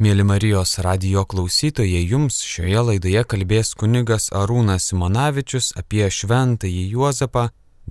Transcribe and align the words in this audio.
Mėly 0.00 0.24
Marijos 0.24 0.78
radio 0.80 1.26
klausytojai, 1.28 2.06
jums 2.08 2.38
šioje 2.40 2.84
laidoje 2.86 3.20
kalbės 3.28 3.74
kunigas 3.76 4.30
Arūnas 4.32 4.86
Simonavičius 4.88 5.68
apie 5.76 6.06
šventąjį 6.08 6.84
Juozapą, 6.94 7.42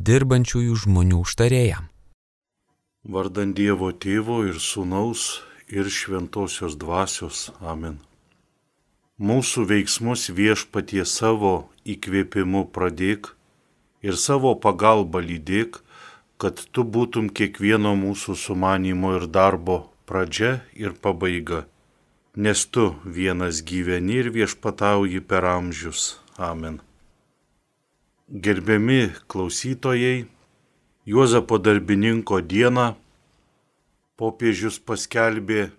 dirbančiųjų 0.09 0.79
žmonių 0.87 1.19
užtarėją. 1.21 1.83
Vardant 3.13 3.53
Dievo 3.53 3.91
tėvo 3.93 4.39
ir 4.49 4.57
sūnaus 4.57 5.43
ir 5.69 5.93
šventosios 5.99 6.81
dvasios. 6.81 7.45
Amen. 7.61 8.01
Mūsų 9.21 9.69
veiksmus 9.69 10.31
viešpatie 10.33 11.05
savo 11.05 11.55
įkvėpimu 11.85 12.71
pradėk 12.73 13.35
ir 14.01 14.17
savo 14.17 14.57
pagalbą 14.57 15.21
lydėk, 15.29 15.83
kad 16.41 16.57
tu 16.73 16.89
būtum 16.89 17.29
kiekvieno 17.29 17.93
mūsų 17.93 18.33
sumanimo 18.49 19.19
ir 19.21 19.29
darbo 19.29 19.83
pradžia 20.09 20.63
ir 20.73 20.97
pabaiga 20.97 21.67
nes 22.35 22.65
tu 22.65 22.95
vienas 23.05 23.63
gyveni 23.65 24.19
ir 24.21 24.29
viešpatauji 24.29 25.21
per 25.21 25.45
amžius. 25.45 26.19
Amen. 26.37 26.79
Gerbiami 28.29 29.09
klausytojai, 29.27 30.27
Juozapo 31.09 31.57
darbininko 31.57 32.37
dieną 32.45 32.93
popiežius 34.19 34.77
paskelbė, 34.77 35.71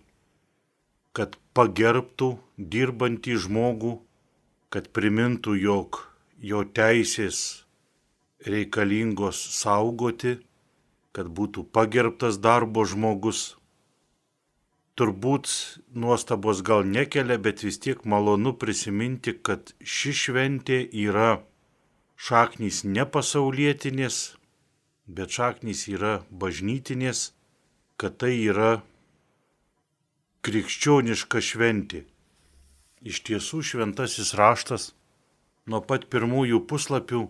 kad 1.14 1.36
pagerbtų 1.54 2.32
dirbantį 2.58 3.36
žmogų, 3.44 3.92
kad 4.74 4.88
primintų, 4.90 5.54
jog 5.54 6.00
jo 6.42 6.64
teisės 6.64 7.62
reikalingos 8.42 9.38
saugoti, 9.60 10.40
kad 11.14 11.30
būtų 11.30 11.66
pagerbtas 11.70 12.40
darbo 12.42 12.82
žmogus 12.88 13.59
turbūt 15.00 15.48
nuostabos 15.96 16.60
gal 16.66 16.84
nekelia, 16.84 17.38
bet 17.40 17.64
vis 17.64 17.80
tiek 17.80 18.02
malonu 18.04 18.52
prisiminti, 18.60 19.32
kad 19.32 19.72
ši 19.80 20.12
šventė 20.22 20.82
yra 21.06 21.40
šaknys 22.20 22.82
ne 22.84 23.06
pasaulietinės, 23.08 24.20
bet 25.08 25.32
šaknys 25.32 25.86
yra 25.88 26.18
bažnytinės, 26.30 27.30
kad 27.96 28.20
tai 28.20 28.34
yra 28.44 28.82
krikščioniška 30.44 31.40
šventė. 31.44 32.04
Iš 33.00 33.24
tiesų 33.24 33.62
šventasis 33.64 34.34
raštas 34.36 34.90
nuo 35.64 35.80
pat 35.80 36.06
pirmųjų 36.12 36.60
puslapių 36.68 37.22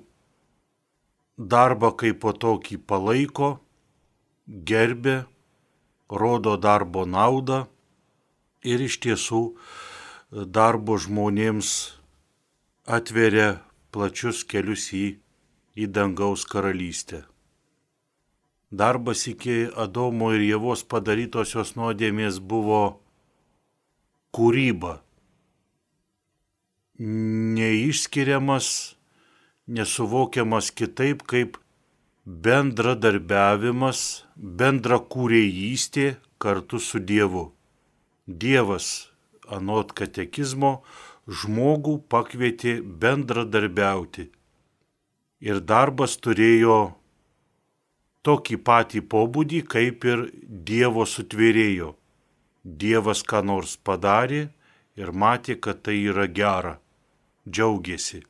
darbą 1.39 1.93
kaip 2.03 2.19
po 2.25 2.35
tokį 2.35 2.81
palaiko, 2.91 3.53
gerbė, 4.47 5.21
rodo 6.11 6.57
darbo 6.57 7.07
naudą 7.07 7.65
ir 8.67 8.83
iš 8.83 8.99
tiesų 9.05 9.43
darbo 10.31 10.99
žmonėms 10.99 11.73
atveria 12.87 13.61
plačius 13.95 14.43
kelius 14.45 14.91
į, 14.95 15.19
į 15.79 15.91
dangaus 15.91 16.45
karalystę. 16.47 17.25
Darbas 18.71 19.27
iki 19.27 19.67
Adomo 19.75 20.31
ir 20.35 20.45
Jėvos 20.47 20.85
padarytosios 20.87 21.75
nuodėmės 21.75 22.39
buvo 22.39 23.01
kūryba, 24.31 25.01
neišskiriamas, 27.01 28.95
nesuvokiamas 29.67 30.71
kitaip 30.71 31.25
kaip 31.27 31.59
bendradarbiavimas, 32.31 34.01
bendra 34.37 35.01
kūrėjystė 35.13 36.15
kartu 36.39 36.79
su 36.79 37.01
Dievu. 37.03 37.49
Dievas, 38.27 39.11
anot 39.51 39.91
katekizmo, 39.99 40.81
žmogų 41.27 41.97
pakvietė 42.13 42.79
bendradarbiauti. 43.03 44.29
Ir 45.43 45.59
darbas 45.65 46.17
turėjo 46.23 46.79
tokį 48.23 48.61
patį 48.63 49.03
pobūdį, 49.11 49.65
kaip 49.67 50.07
ir 50.07 50.25
Dievo 50.71 51.09
sutvėrėjo. 51.09 51.95
Dievas 52.63 53.25
ką 53.27 53.43
nors 53.43 53.75
padarė 53.77 54.51
ir 55.01 55.13
matė, 55.13 55.57
kad 55.57 55.83
tai 55.83 55.97
yra 56.05 56.29
gera, 56.29 56.77
džiaugiasi. 57.49 58.23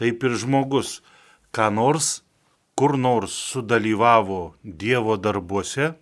Taip 0.00 0.24
ir 0.24 0.38
žmogus 0.40 1.02
ką 1.54 1.68
nors 1.70 2.23
kur 2.74 2.98
nors 2.98 3.32
sudalyvavo 3.50 4.54
Dievo 4.64 5.16
darbuose 5.16 5.92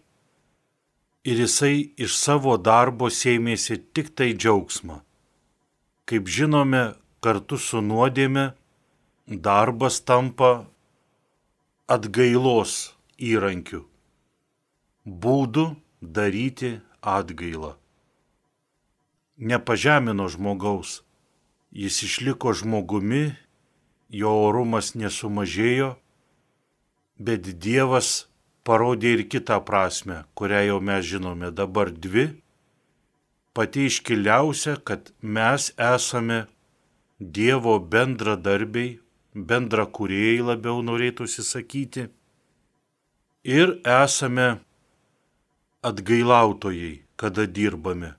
ir 1.25 1.37
jisai 1.44 1.93
iš 2.05 2.16
savo 2.19 2.56
darbo 2.56 3.10
sėmėsi 3.12 3.78
tik 3.94 4.15
tai 4.16 4.33
džiaugsmą. 4.34 4.99
Kaip 6.09 6.27
žinome, 6.27 6.82
kartu 7.22 7.59
su 7.59 7.81
nuodėme 7.81 8.50
darbas 9.27 10.00
tampa 10.03 10.66
atgailos 11.87 12.97
įrankiu, 13.22 13.84
būdu 15.06 15.69
daryti 16.03 16.81
atgailą. 17.03 17.77
Nepažemino 19.38 20.27
žmogaus, 20.31 21.03
jis 21.71 22.03
išliko 22.06 22.53
žmogumi, 22.55 23.32
jo 24.11 24.32
orumas 24.49 24.93
nesumažėjo, 24.99 25.94
bet 27.27 27.49
Dievas 27.65 28.27
parodė 28.66 29.16
ir 29.16 29.22
kitą 29.31 29.59
prasme, 29.66 30.22
kurią 30.38 30.62
jau 30.69 30.78
mes 30.88 31.05
žinome 31.06 31.50
dabar 31.55 31.91
dvi. 31.91 32.28
Pati 33.53 33.87
iškiliausia, 33.91 34.78
kad 34.87 35.12
mes 35.21 35.71
esame 35.77 36.47
Dievo 37.21 37.77
bendradarbiai, 37.78 38.97
bendra 39.34 39.84
kuriejai 39.87 40.43
labiau 40.50 40.81
norėtųsi 40.82 41.44
sakyti, 41.47 42.09
ir 43.44 43.77
esame 43.87 44.49
atgailautojai, 45.82 47.03
kada 47.16 47.47
dirbame. 47.47 48.15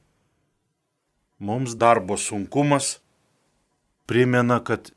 Mums 1.39 1.75
darbo 1.75 2.15
sunkumas 2.15 2.99
primena, 4.07 4.61
kad 4.63 4.93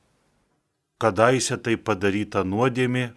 kadaise 1.02 1.58
tai 1.58 1.74
padaryta 1.76 2.44
nuodėmė 2.46 3.08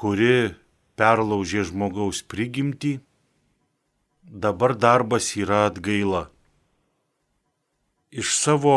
kuri 0.00 0.54
perlaužė 0.96 1.66
žmogaus 1.68 2.22
prigimtį, 2.32 2.98
dabar 4.44 4.72
darbas 4.84 5.32
yra 5.36 5.66
atgaila. 5.68 6.28
Iš 8.10 8.32
savo 8.36 8.76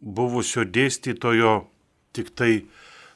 buvusio 0.00 0.64
dėstytojo 0.64 1.54
tik 2.16 2.30
tai 2.38 2.52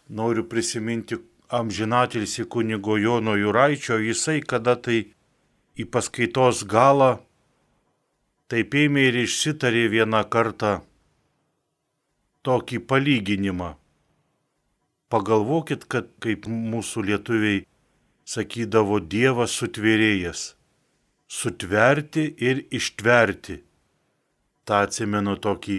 noriu 0.09 0.45
prisiminti 0.45 1.21
amžinatilsi 1.49 2.45
kunigo 2.45 2.97
Jono 2.99 3.37
Juraičio, 3.39 3.99
jisai 3.99 4.41
kada 4.43 4.75
tai 4.77 4.99
į 5.79 5.87
paskaitos 5.91 6.65
galą 6.67 7.15
taip 8.51 8.75
ėmė 8.75 9.09
ir 9.11 9.23
išsitarė 9.25 9.87
vieną 9.95 10.21
kartą 10.31 10.75
tokį 12.45 12.83
palyginimą. 12.91 13.73
Pagalvokit, 15.15 15.85
kad 15.87 16.09
kaip 16.19 16.49
mūsų 16.51 17.05
lietuviai 17.07 17.61
sakydavo 18.27 18.99
Dievas 18.99 19.53
sutvėrėjas. 19.55 20.57
Sutverti 21.31 22.25
ir 22.43 22.65
ištverti. 22.75 23.61
Ta 24.67 24.81
atsimenu 24.89 25.37
tokį 25.39 25.77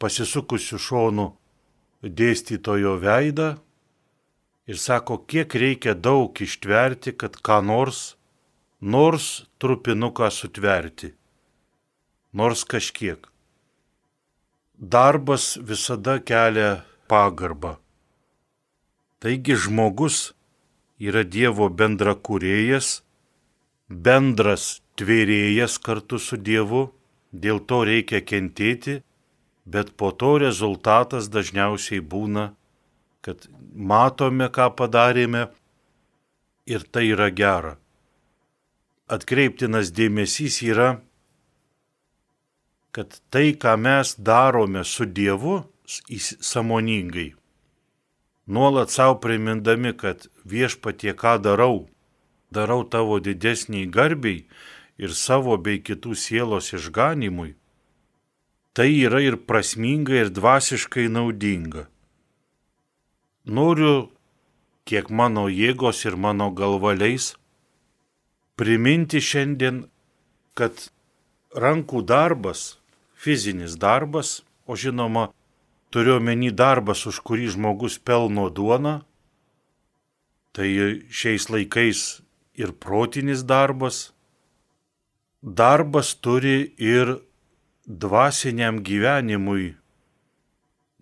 pasisukusių 0.00 0.80
šonų 0.86 1.26
dėstytojo 2.22 2.94
veidą 3.02 3.50
ir 4.66 4.80
sako, 4.80 5.20
kiek 5.28 5.52
reikia 5.52 5.92
daug 5.92 6.32
ištverti, 6.46 7.12
kad 7.12 7.36
ką 7.36 7.60
nors, 7.68 8.16
nors 8.80 9.44
trupinuką 9.60 10.30
sutverti. 10.32 11.12
Nors 12.32 12.64
kažkiek. 12.64 13.28
Darbas 14.80 15.58
visada 15.60 16.16
kelia 16.18 16.80
pagarbą. 17.12 17.81
Taigi 19.22 19.54
žmogus 19.54 20.32
yra 20.98 21.22
Dievo 21.22 21.68
bendra 21.70 22.16
kurėjas, 22.26 23.04
bendras 23.86 24.80
tvėrėjas 24.98 25.76
kartu 25.78 26.18
su 26.18 26.34
Dievu, 26.48 26.88
dėl 27.30 27.60
to 27.70 27.84
reikia 27.86 28.18
kentėti, 28.26 28.96
bet 29.62 29.92
po 29.94 30.10
to 30.10 30.32
rezultatas 30.42 31.28
dažniausiai 31.30 32.02
būna, 32.02 32.48
kad 33.22 33.46
matome, 33.92 34.48
ką 34.50 34.66
padarėme 34.74 35.44
ir 36.66 36.82
tai 36.90 37.04
yra 37.12 37.28
gera. 37.30 37.76
Atkreiptinas 39.06 39.92
dėmesys 39.94 40.56
yra, 40.66 40.96
kad 42.90 43.20
tai, 43.30 43.54
ką 43.54 43.76
mes 43.78 44.16
darome 44.18 44.82
su 44.82 45.06
Dievu, 45.06 45.60
samoningai 45.86 47.28
nuolat 48.46 48.90
savo 48.90 49.18
primindami, 49.20 49.92
kad 49.96 50.26
viešpatie 50.44 51.14
ką 51.14 51.38
darau, 51.42 51.88
darau 52.50 52.84
tavo 52.84 53.20
didesniai 53.20 53.86
garbiai 53.86 54.44
ir 54.98 55.14
savo 55.14 55.56
bei 55.56 55.80
kitų 55.80 56.14
sielos 56.18 56.72
išganimui, 56.76 57.54
tai 58.72 58.90
yra 59.04 59.20
ir 59.22 59.36
prasminga, 59.36 60.14
ir 60.24 60.30
dvasiškai 60.32 61.08
naudinga. 61.12 61.88
Noriu, 63.44 64.12
kiek 64.86 65.10
mano 65.10 65.48
jėgos 65.50 66.04
ir 66.06 66.16
mano 66.16 66.50
galvaliais, 66.54 67.34
priminti 68.56 69.18
šiandien, 69.18 69.86
kad 70.54 70.88
rankų 71.56 72.04
darbas, 72.06 72.78
fizinis 73.16 73.76
darbas, 73.80 74.42
o 74.66 74.76
žinoma, 74.78 75.30
turiu 75.92 76.16
omeny 76.18 76.50
darbas, 76.50 77.04
už 77.06 77.20
kurį 77.26 77.52
žmogus 77.54 77.98
pelno 78.00 78.48
duoną, 78.48 79.02
tai 80.56 80.68
šiais 81.08 81.48
laikais 81.52 82.22
ir 82.56 82.72
protinis 82.72 83.44
darbas, 83.44 84.12
darbas 85.42 86.14
turi 86.24 86.72
ir 86.78 87.18
dvasiniam 87.86 88.80
gyvenimui 88.80 89.74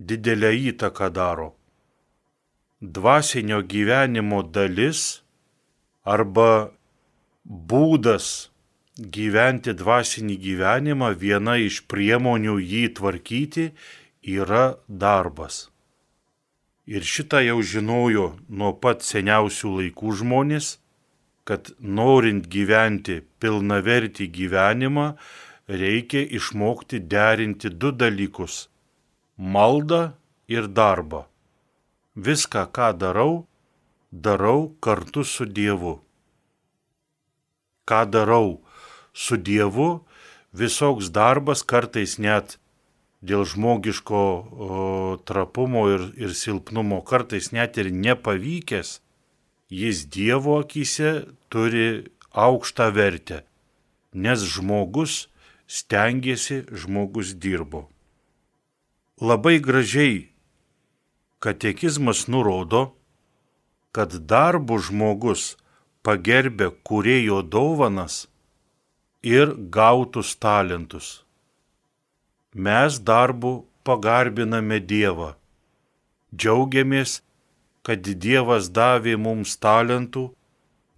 didelę 0.01 0.53
įtaką 0.73 1.11
daro. 1.13 1.49
Dvasinio 2.81 3.61
gyvenimo 3.61 4.41
dalis 4.43 5.21
arba 6.05 6.73
būdas 7.45 8.49
gyventi 8.97 9.75
dvasinį 9.77 10.37
gyvenimą, 10.41 11.13
viena 11.17 11.59
iš 11.61 11.83
priemonių 11.89 12.57
jį 12.61 12.85
tvarkyti 12.97 13.67
yra 14.23 14.77
darbas. 14.89 15.69
Ir 16.87 17.03
šitą 17.07 17.41
jau 17.45 17.61
žinojo 17.63 18.27
nuo 18.49 18.73
pat 18.83 19.05
seniausių 19.07 19.77
laikų 19.79 20.15
žmonės, 20.21 20.79
kad 21.45 21.71
norint 21.81 22.49
gyventi 22.51 23.21
pilnavertį 23.41 24.27
gyvenimą, 24.35 25.07
reikia 25.69 26.23
išmokti 26.39 27.01
derinti 27.01 27.71
du 27.71 27.93
dalykus- 27.93 28.69
maldą 29.55 30.13
ir 30.49 30.69
darbą. 30.69 31.25
Viską, 32.17 32.67
ką 32.75 32.99
darau, 32.99 33.47
darau 34.13 34.75
kartu 34.81 35.25
su 35.25 35.47
Dievu. 35.47 36.01
Ką 37.87 38.11
darau 38.11 38.61
su 39.13 39.37
Dievu, 39.37 40.05
visoks 40.53 41.11
darbas 41.11 41.63
kartais 41.63 42.19
net 42.19 42.60
dėl 43.21 43.45
žmogiško 43.45 44.21
o, 44.21 44.79
trapumo 45.29 45.87
ir, 45.93 46.07
ir 46.17 46.35
silpnumo, 46.37 47.03
kartais 47.05 47.53
net 47.53 47.77
ir 47.81 47.93
nepavykęs, 47.93 49.01
jis 49.71 50.07
Dievo 50.11 50.59
akise 50.61 51.29
turi 51.53 52.11
aukštą 52.33 52.91
vertę, 52.97 53.43
nes 54.15 54.43
žmogus 54.43 55.29
stengiasi, 55.71 56.65
žmogus 56.73 57.37
dirbo. 57.37 57.87
Labai 59.21 59.61
gražiai 59.61 60.31
katekizmas 61.45 62.27
nurodo, 62.27 62.91
kad 63.93 64.15
darbų 64.33 64.79
žmogus 64.87 65.57
pagerbė 66.07 66.71
kurėjo 66.87 67.43
dovanas 67.43 68.27
ir 69.23 69.53
gautus 69.69 70.33
talentus. 70.41 71.21
Mes 72.55 72.99
darbu 72.99 73.53
pagarbiname 73.87 74.81
Dievą, 74.83 75.35
džiaugiamės 76.35 77.21
kad 77.87 78.03
Dievas 78.03 78.69
davė 78.75 79.17
mums 79.17 79.57
talentų, 79.63 80.25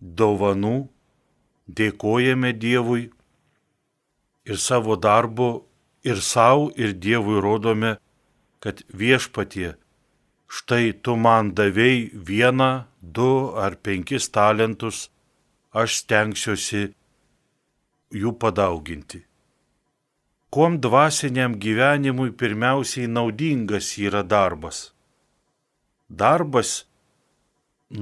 dovanų, 0.00 0.88
dėkojame 1.68 2.52
Dievui 2.56 3.10
ir 4.48 4.58
savo 4.58 4.96
darbu 4.96 5.50
ir 6.04 6.22
savo 6.24 6.70
ir 6.76 6.94
Dievui 6.96 7.40
rodome, 7.44 7.96
kad 8.62 8.82
viešpatie, 8.88 9.74
štai 10.48 10.92
tu 11.02 11.16
man 11.16 11.52
davėjai 11.52 12.10
vieną, 12.14 12.70
du 13.00 13.52
ar 13.58 13.76
penkis 13.76 14.28
talentus, 14.30 15.10
aš 15.72 16.00
stengsiuosi 16.02 16.82
jų 18.12 18.34
padauginti. 18.38 19.22
Kuom 20.52 20.80
dvasiniam 20.84 21.56
gyvenimui 21.56 22.30
pirmiausiai 22.36 23.08
naudingas 23.08 23.94
yra 23.98 24.20
darbas? 24.22 24.92
darbas 26.20 26.84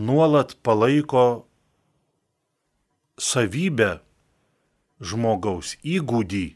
nuolat 0.07 0.57
palaiko 0.67 1.25
savybę 3.31 3.91
žmogaus 5.11 5.77
įgūdį 5.97 6.47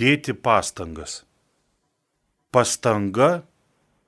dėti 0.00 0.34
pastangas. 0.46 1.18
Pastanga 2.54 3.30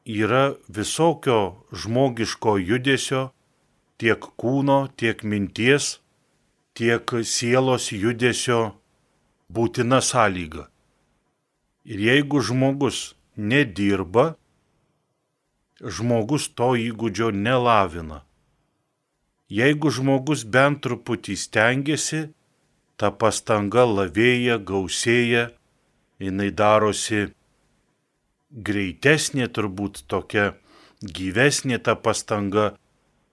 yra 0.05 0.45
visokio 0.79 1.41
žmogiško 1.83 2.57
judesio, 2.71 3.23
tiek 4.01 4.23
kūno, 4.41 4.79
tiek 4.97 5.21
minties, 5.25 5.99
tiek 6.79 7.05
sielos 7.35 7.91
judesio 7.93 8.61
būtina 9.53 10.01
sąlyga. 10.01 10.71
Ir 11.87 12.01
jeigu 12.03 12.41
žmogus 12.43 13.15
nedirba, 13.37 14.35
žmogus 15.81 16.49
to 16.59 16.73
įgūdžio 16.75 17.31
nelavina. 17.31 18.25
Jeigu 19.47 19.93
žmogus 19.95 20.43
bent 20.43 20.83
truputį 20.83 21.37
stengiasi, 21.39 22.23
ta 22.99 23.13
pastanga 23.15 23.85
lavėja, 23.87 24.57
gausėja, 24.59 25.51
jinai 26.19 26.51
darosi 26.51 27.29
greitesnė 28.51 29.47
turbūt 29.53 30.03
tokia, 30.11 30.55
gyvesnė 31.03 31.79
ta 31.79 31.95
pastanga 31.95 32.73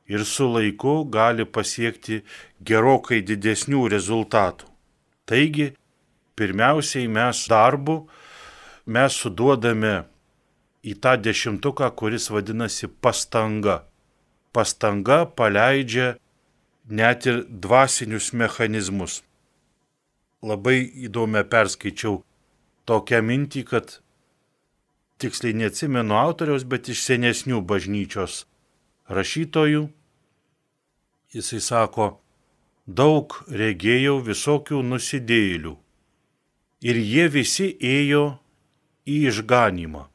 ir 0.05 0.25
su 0.27 0.49
laiku 0.51 1.03
gali 1.09 1.45
pasiekti 1.45 2.21
gerokai 2.61 3.23
didesnių 3.23 3.87
rezultatų. 3.95 4.67
Taigi, 5.25 5.71
pirmiausiai 6.35 7.07
mes 7.07 7.47
darbu, 7.49 8.03
mes 8.85 9.15
suduodame 9.15 10.03
į 10.83 10.97
tą 10.99 11.15
dešimtuką, 11.21 11.89
kuris 11.95 12.29
vadinasi 12.33 12.89
pastanga. 13.01 13.83
Pastanga 14.53 15.23
paleidžia 15.25 16.15
net 16.87 17.25
ir 17.25 17.43
dvasinius 17.47 18.33
mechanizmus. 18.33 19.21
Labai 20.43 20.83
įdomią 21.07 21.45
perskaičiau 21.47 22.19
tokią 22.85 23.21
mintį, 23.23 23.63
kad 23.63 23.99
tiksliai 25.23 25.55
neatsimenu 25.55 26.17
autoriaus, 26.19 26.67
bet 26.67 26.91
iš 26.91 27.05
senesnių 27.07 27.61
bažnyčios 27.63 28.43
rašytojų. 29.07 29.87
Jisai 31.33 31.61
sako, 31.63 32.19
daug 32.85 33.39
regėjau 33.47 34.19
visokių 34.27 34.83
nusidėjėlių 34.83 35.77
ir 36.83 36.99
jie 36.99 37.27
visi 37.31 37.71
ėjo 37.79 38.42
į 39.07 39.19
išganimą 39.29 40.07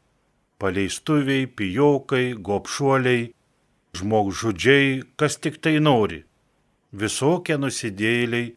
paleistuviai, 0.59 1.47
pijokai, 1.47 2.35
gopšuoliai, 2.47 3.31
žmogžudžiai, 3.99 5.03
kas 5.19 5.39
tik 5.43 5.61
tai 5.63 5.79
nori. 5.89 6.25
Visokie 7.03 7.59
nusidėliai 7.63 8.55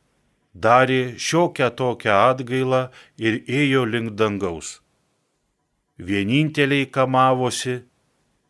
darė 0.66 1.02
šiokią 1.28 1.70
tokią 1.80 2.18
atgailą 2.32 2.82
ir 3.26 3.42
ėjo 3.62 3.86
link 3.94 4.16
dangaus. 4.20 4.80
Vieninteliai 6.02 6.90
kamavosi 6.96 7.76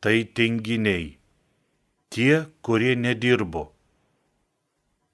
tai 0.01 0.17
tinginiai, 0.37 1.17
tie, 2.13 2.45
kurie 2.65 2.95
nedirbo, 2.95 3.65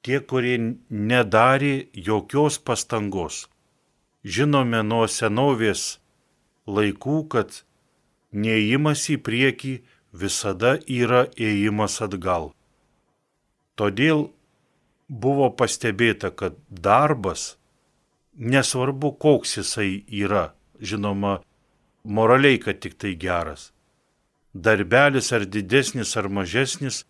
tie, 0.06 0.20
kurie 0.30 0.58
nedarė 1.12 1.88
jokios 2.10 2.60
pastangos. 2.60 3.48
Žinome 4.24 4.84
nuo 4.84 5.08
senovės 5.08 5.98
laikų, 6.68 7.18
kad 7.32 7.62
neįimas 8.32 9.08
į 9.14 9.18
priekį 9.24 9.74
visada 10.14 10.78
yra 10.88 11.26
ėjimas 11.38 12.00
atgal. 12.04 12.52
Todėl 13.78 14.30
buvo 15.08 15.50
pastebėta, 15.54 16.32
kad 16.32 16.58
darbas, 16.70 17.56
nesvarbu 18.38 19.14
koks 19.22 19.58
jisai 19.60 20.04
yra, 20.08 20.52
žinoma, 20.82 21.40
moraliai, 22.04 22.60
kad 22.60 22.82
tik 22.82 22.98
tai 22.98 23.14
geras, 23.16 23.72
darbelis 24.54 25.32
ar 25.34 25.46
didesnis 25.46 26.16
ar 26.18 26.30
mažesnis, 26.30 27.06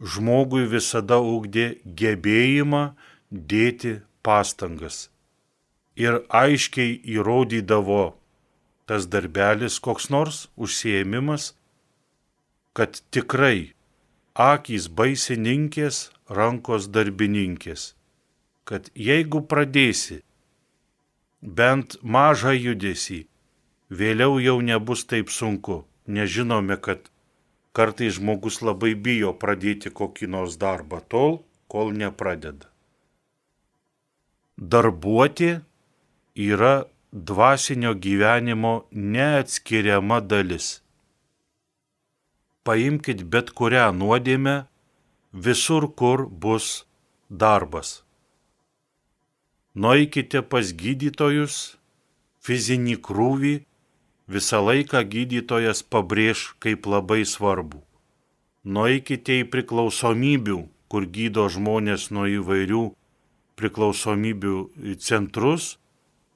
žmogui 0.00 0.64
visada 0.70 1.18
ugdė 1.18 1.78
gebėjimą 1.84 2.82
dėti 3.30 3.98
pastangas 4.22 5.08
ir 5.98 6.20
aiškiai 6.30 6.94
įrodydavo 7.16 8.17
tas 8.88 9.06
darbelis, 9.12 9.76
koks 9.84 10.08
nors 10.14 10.46
užsiemimas, 10.56 11.52
kad 12.72 13.00
tikrai 13.12 13.74
akys 14.38 14.88
baisininkės, 14.88 16.08
rankos 16.38 16.88
darbininkės, 16.94 17.92
kad 18.68 18.88
jeigu 18.94 19.42
pradėsi 19.50 20.22
bent 21.42 21.98
mažą 22.02 22.54
judesį, 22.56 23.26
vėliau 23.90 24.38
jau 24.40 24.58
nebus 24.64 25.04
taip 25.10 25.32
sunku. 25.32 25.84
Nežinome, 26.08 26.78
kad 26.80 27.10
kartais 27.76 28.16
žmogus 28.16 28.62
labai 28.64 28.94
bijo 28.94 29.34
pradėti 29.36 29.92
kokį 29.92 30.30
nors 30.32 30.56
darbą 30.56 31.02
tol, 31.04 31.42
kol 31.68 31.92
nepradeda. 31.92 32.70
Darbuoti 34.56 35.58
yra 36.34 36.88
dvasinio 37.12 37.94
gyvenimo 37.94 38.84
neatskiriama 38.92 40.20
dalis. 40.20 40.82
Paimkite 42.64 43.24
bet 43.24 43.50
kurią 43.56 43.88
nuodėmę, 43.96 44.56
visur, 45.32 45.88
kur 45.96 46.26
bus 46.28 46.84
darbas. 47.30 48.02
Nueikite 49.74 50.42
pas 50.42 50.72
gydytojus, 50.74 51.78
fizinį 52.44 52.98
krūvį 53.00 53.54
visą 54.28 54.60
laiką 54.64 55.04
gydytojas 55.08 55.82
pabrėž 55.82 56.52
kaip 56.60 56.86
labai 56.86 57.24
svarbu. 57.24 57.80
Nueikite 58.64 59.40
į 59.40 59.48
priklausomybių, 59.52 60.58
kur 60.92 61.06
gydo 61.08 61.48
žmonės 61.48 62.10
nuo 62.12 62.26
įvairių 62.28 62.84
priklausomybių 63.56 64.56
centrus, 65.00 65.78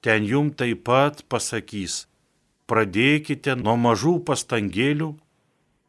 ten 0.02 0.26
jum 0.26 0.50
taip 0.50 0.82
pat 0.84 1.22
pasakys, 1.30 2.06
pradėkite 2.66 3.54
nuo 3.56 3.76
mažų 3.78 4.18
pastangėlių, 4.26 5.12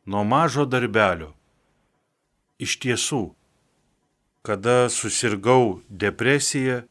nuo 0.06 0.24
mažo 0.24 0.66
darbelio. 0.70 1.34
Iš 2.62 2.78
tiesų, 2.86 3.24
kada 4.46 4.88
susirgau 4.94 5.82
depresiją, 5.90 6.84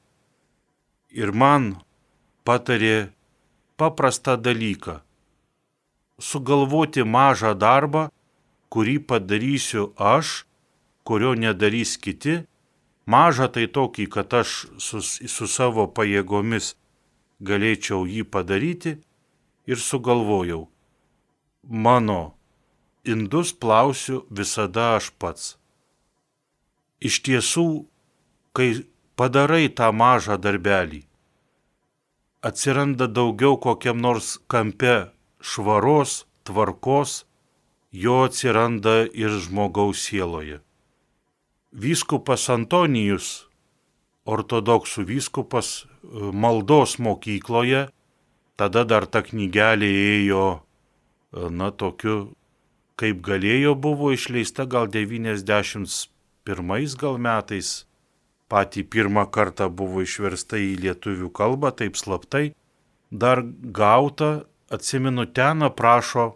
ir 1.13 1.33
man 1.33 1.77
patarė 2.45 3.13
paprastą 3.79 4.37
dalyką- 4.37 5.01
sugalvoti 6.29 7.05
mažą 7.05 7.55
darbą, 7.55 8.09
kurį 8.73 8.99
padarysiu 9.07 9.93
aš, 9.97 10.45
kurio 11.05 11.35
nedarys 11.35 11.97
kiti, 11.97 12.47
mažą 13.07 13.47
tai 13.53 13.67
tokį, 13.67 14.11
kad 14.11 14.35
aš 14.35 14.67
su, 14.79 15.01
su 15.03 15.47
savo 15.47 15.87
pajėgomis 15.87 16.75
galėčiau 17.43 18.07
jį 18.07 18.23
padaryti 18.35 18.97
ir 19.67 19.79
sugalvojau, 19.79 20.67
mano 21.63 22.35
indus 23.05 23.53
plausiu 23.53 24.23
visada 24.31 24.97
aš 24.97 25.11
pats. 25.19 25.57
Iš 27.03 27.19
tiesų, 27.27 27.67
kai 28.55 28.87
padarai 29.19 29.67
tą 29.69 29.91
mažą 29.91 30.39
darbelį. 30.39 31.03
Atsiranda 32.43 33.07
daugiau 33.07 33.59
kokiam 33.59 33.99
nors 34.03 34.39
kampe 34.51 35.11
švaros, 35.43 36.25
tvarkos, 36.47 37.25
jo 37.93 38.23
atsiranda 38.27 39.03
ir 39.15 39.35
žmogaus 39.43 40.03
sieloje. 40.07 40.61
Vyskupas 41.73 42.49
Antonijus, 42.53 43.47
ortodoksų 44.27 45.07
vyskupas 45.09 45.87
maldos 46.33 46.99
mokykloje, 46.99 47.89
tada 48.57 48.85
dar 48.85 49.07
ta 49.07 49.23
knygelė 49.27 49.91
ėjo, 50.17 50.63
na, 51.33 51.71
tokiu, 51.71 52.35
kaip 53.01 53.23
galėjo, 53.25 53.75
buvo 53.79 54.13
išleista 54.13 54.67
gal 54.67 54.91
91 54.91 56.99
gal 57.01 57.19
metais 57.19 57.87
patį 58.53 58.85
pirmą 58.93 59.25
kartą 59.33 59.69
buvo 59.73 60.03
išversta 60.05 60.61
į 60.61 60.75
lietuvių 60.85 61.31
kalbą, 61.39 61.73
taip 61.81 61.97
slaptai, 61.97 62.51
dar 63.11 63.41
gauta, 63.79 64.45
atsimenu, 64.73 65.25
ten 65.39 65.65
aprašo, 65.69 66.33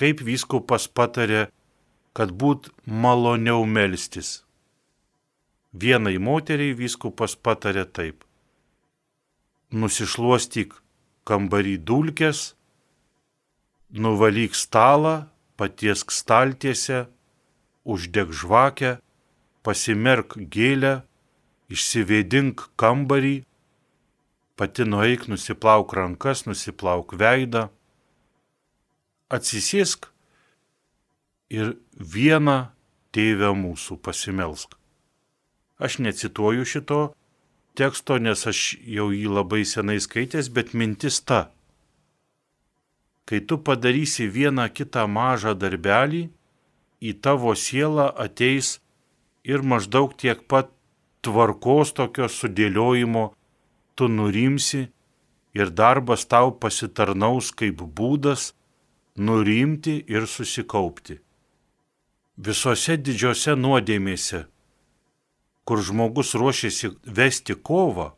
kaip 0.00 0.24
vyskupas 0.24 0.88
patarė, 0.88 1.46
kad 2.16 2.32
būt 2.40 2.70
maloniau 3.04 3.66
melstis. 3.68 4.38
Vienai 5.74 6.16
moteriai 6.22 6.76
vyskupas 6.78 7.34
patarė 7.36 7.84
taip. 7.98 8.23
Nusišluostyk 9.74 10.76
kambarį 11.26 11.78
dulkes, 11.82 12.52
nuvalyk 13.90 14.54
stalą, 14.54 15.26
patiesk 15.58 16.12
staltiese, 16.14 17.06
uždeg 17.84 18.30
žvakę, 18.30 18.98
pasimerk 19.66 20.36
gėlę, 20.52 21.00
išsivėdink 21.72 22.68
kambarį, 22.80 23.42
pati 24.54 24.86
nueik, 24.86 25.26
nusiplauk 25.30 25.94
rankas, 25.96 26.44
nusiplauk 26.46 27.16
veidą, 27.18 27.68
atsisėsk 29.32 30.10
ir 31.50 31.74
vieną 31.98 32.58
tėvę 33.14 33.50
mūsų 33.58 33.98
pasimelsk. 34.04 34.76
Aš 35.78 35.98
necituoju 36.02 36.66
šito 36.68 37.00
teksto, 37.78 38.18
nes 38.18 38.46
aš 38.46 38.60
jau 38.96 39.10
jį 39.14 39.28
labai 39.30 39.64
senai 39.68 39.98
skaitęs, 40.02 40.48
bet 40.54 40.74
mintis 40.74 41.20
ta. 41.20 41.50
Kai 43.24 43.40
tu 43.40 43.58
padarysi 43.66 44.28
vieną 44.28 44.68
kitą 44.76 45.06
mažą 45.08 45.54
darbelį, 45.56 46.28
į 47.04 47.12
tavo 47.24 47.52
sielą 47.56 48.08
ateis 48.26 48.78
ir 49.44 49.64
maždaug 49.64 50.14
tiek 50.16 50.44
pat 50.48 50.70
tvarkos 51.24 51.92
tokio 51.96 52.28
sudėliojimo 52.28 53.24
tu 53.96 54.08
nurimsi 54.08 54.82
ir 55.58 55.70
darbas 55.80 56.24
tau 56.26 56.52
pasitarnaus 56.62 57.50
kaip 57.52 57.82
būdas 57.98 58.52
nurimti 59.16 60.00
ir 60.08 60.26
susikaupti. 60.26 61.20
Visose 62.36 62.96
didžiose 62.98 63.54
nuodėmėse, 63.54 64.44
kur 65.64 65.80
žmogus 65.82 66.34
ruošiasi 66.34 66.92
vesti 67.04 67.54
kovą, 67.54 68.12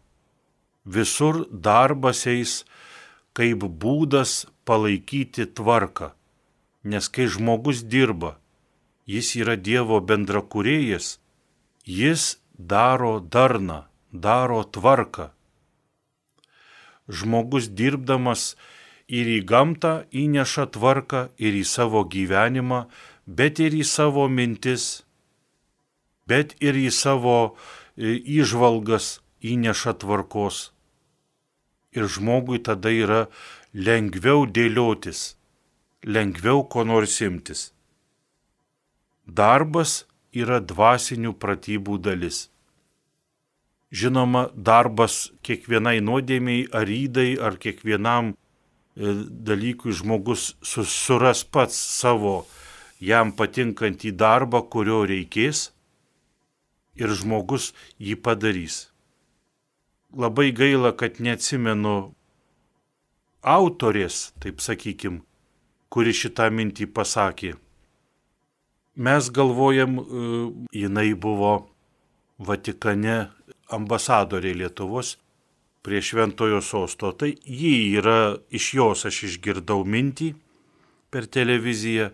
visur 0.84 1.44
darbas 1.50 2.26
eis 2.26 2.64
kaip 3.36 3.66
būdas 3.82 4.46
palaikyti 4.66 5.46
tvarką, 5.58 6.10
nes 6.90 7.08
kai 7.08 7.26
žmogus 7.30 7.82
dirba, 7.84 8.36
jis 9.06 9.34
yra 9.38 9.56
Dievo 9.56 10.00
bendrakūrėjas, 10.02 11.18
jis 11.86 12.36
daro 12.58 13.18
darną, 13.20 13.84
daro 14.12 14.62
tvarką. 14.64 15.30
Žmogus 17.06 17.68
dirbdamas 17.78 18.56
ir 19.06 19.28
į 19.30 19.40
gamtą 19.46 19.92
įneša 20.10 20.66
tvarką, 20.74 21.28
ir 21.38 21.54
į 21.54 21.62
savo 21.62 22.02
gyvenimą, 22.10 22.86
bet 23.26 23.60
ir 23.62 23.76
į 23.76 23.84
savo 23.86 24.26
mintis, 24.26 25.05
bet 26.26 26.56
ir 26.60 26.76
į 26.78 26.90
savo 26.94 27.56
įžvalgas 27.96 29.16
e, 29.16 29.20
įneša 29.54 29.96
tvarkos. 30.02 30.70
Ir 31.96 32.10
žmogui 32.10 32.58
tada 32.60 32.90
yra 32.92 33.26
lengviau 33.72 34.44
dėliotis, 34.46 35.36
lengviau 36.04 36.66
ko 36.68 36.84
nors 36.84 37.20
imtis. 37.24 37.70
Darbas 39.26 40.04
yra 40.32 40.60
dvasinių 40.60 41.32
pratybų 41.40 41.98
dalis. 42.02 42.46
Žinoma, 43.96 44.50
darbas 44.52 45.30
kiekvienai 45.46 46.00
nuodėmiai 46.04 46.66
ar 46.74 46.84
rydai 46.90 47.36
ar 47.38 47.56
kiekvienam 47.62 48.34
e, 48.34 48.36
dalykui 49.46 49.94
žmogus 49.94 50.56
suras 50.62 51.44
pats 51.44 51.78
savo 51.78 52.44
jam 53.00 53.32
patinkantį 53.32 54.12
darbą, 54.18 54.64
kurio 54.68 55.04
reikės 55.06 55.70
ir 56.96 57.12
žmogus 57.14 57.72
jį 57.98 58.16
padarys. 58.20 58.86
Labai 60.16 60.50
gaila, 60.56 60.92
kad 60.96 61.20
neatsimenu 61.20 61.96
autorės, 63.46 64.32
taip 64.42 64.62
sakykim, 64.64 65.20
kuri 65.92 66.14
šitą 66.16 66.48
mintį 66.50 66.88
pasakė. 66.90 67.54
Mes 68.96 69.30
galvojam, 69.30 69.98
e, 70.00 70.04
jinai 70.72 71.12
buvo 71.14 71.68
Vatikane 72.38 73.28
ambasadorė 73.72 74.54
Lietuvos 74.56 75.16
prie 75.86 76.02
Šventojo 76.02 76.60
sosto. 76.60 77.12
Tai 77.12 77.30
jį 77.30 78.00
yra, 78.00 78.36
iš 78.50 78.74
jos 78.74 79.06
aš 79.08 79.22
išgirdau 79.30 79.84
mintį 79.84 80.34
per 81.10 81.28
televiziją. 81.30 82.10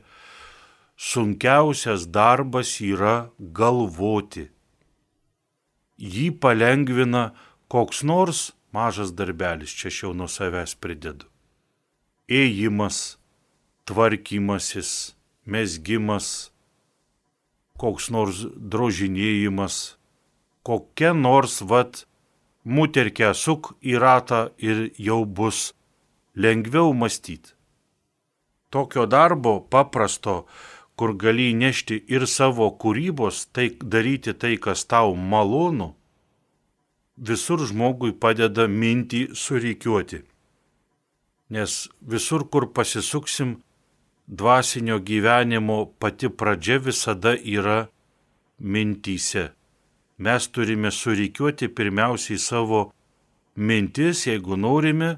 Sunkiausias 0.97 2.05
darbas 2.07 2.77
yra 2.85 3.31
galvoti. 3.39 4.52
Jį 6.03 6.33
palengvina 6.43 7.31
koks 7.71 8.03
nors 8.03 8.51
mažas 8.75 9.13
darbelis, 9.15 9.71
čia 9.71 9.89
aš 9.93 10.03
jau 10.03 10.13
nuo 10.17 10.27
savęs 10.27 10.75
pridedu. 10.83 11.29
Ėjimas, 12.27 13.19
tvarkymasis, 13.87 15.15
mesgimas, 15.47 16.51
koks 17.79 18.11
nors 18.15 18.43
drožinėjimas, 18.75 19.97
kokia 20.67 21.13
nors 21.15 21.61
vat 21.63 22.05
muterkę 22.65 23.33
suk 23.35 23.75
į 23.83 23.99
ratą 24.03 24.49
ir 24.59 24.89
jau 24.99 25.23
bus 25.25 25.73
lengviau 26.35 26.93
mąstyti. 26.95 27.55
Tokio 28.73 29.05
darbo 29.07 29.61
paprasto, 29.61 30.47
kur 30.97 31.15
gali 31.17 31.53
nešti 31.55 32.03
ir 32.09 32.27
savo 32.27 32.69
kūrybos, 32.83 33.47
tai 33.53 33.71
daryti 33.83 34.35
tai, 34.35 34.57
kas 34.57 34.85
tau 34.85 35.15
malonu, 35.17 35.93
visur 37.17 37.65
žmogui 37.69 38.13
padeda 38.13 38.69
mintį 38.69 39.23
sureikiuoti. 39.35 40.23
Nes 41.53 41.89
visur, 42.01 42.47
kur 42.49 42.69
pasisuksim, 42.73 43.59
dvasinio 44.27 44.99
gyvenimo 44.99 45.79
pati 45.99 46.29
pradžia 46.29 46.79
visada 46.79 47.35
yra 47.37 47.89
mintyse. 48.59 49.51
Mes 50.19 50.49
turime 50.49 50.91
sureikiuoti 50.91 51.69
pirmiausiai 51.69 52.39
savo 52.39 52.93
mintis, 53.57 54.27
jeigu 54.27 54.57
norime, 54.57 55.17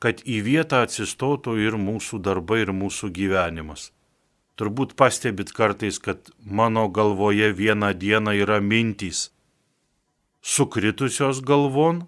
kad 0.00 0.22
į 0.24 0.40
vietą 0.46 0.80
atsistotų 0.86 1.58
ir 1.60 1.76
mūsų 1.76 2.22
darbai, 2.24 2.62
ir 2.64 2.72
mūsų 2.72 3.12
gyvenimas. 3.12 3.90
Turbūt 4.60 4.92
pastebit 4.92 5.54
kartais, 5.56 5.96
kad 5.96 6.28
mano 6.44 6.84
galvoje 6.92 7.48
vieną 7.56 7.94
dieną 7.96 8.36
yra 8.44 8.60
mintys 8.60 9.30
sukritusios 10.40 11.40
galvon 11.40 12.04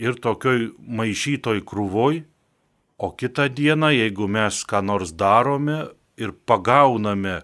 ir 0.00 0.16
tokioj 0.16 0.70
maišytoj 0.80 1.62
krūvoj, 1.68 2.22
o 3.00 3.08
kitą 3.12 3.48
dieną, 3.52 3.92
jeigu 3.92 4.28
mes 4.28 4.64
ką 4.64 4.82
nors 4.84 5.12
darome 5.12 5.78
ir 6.20 6.32
pagauname 6.32 7.40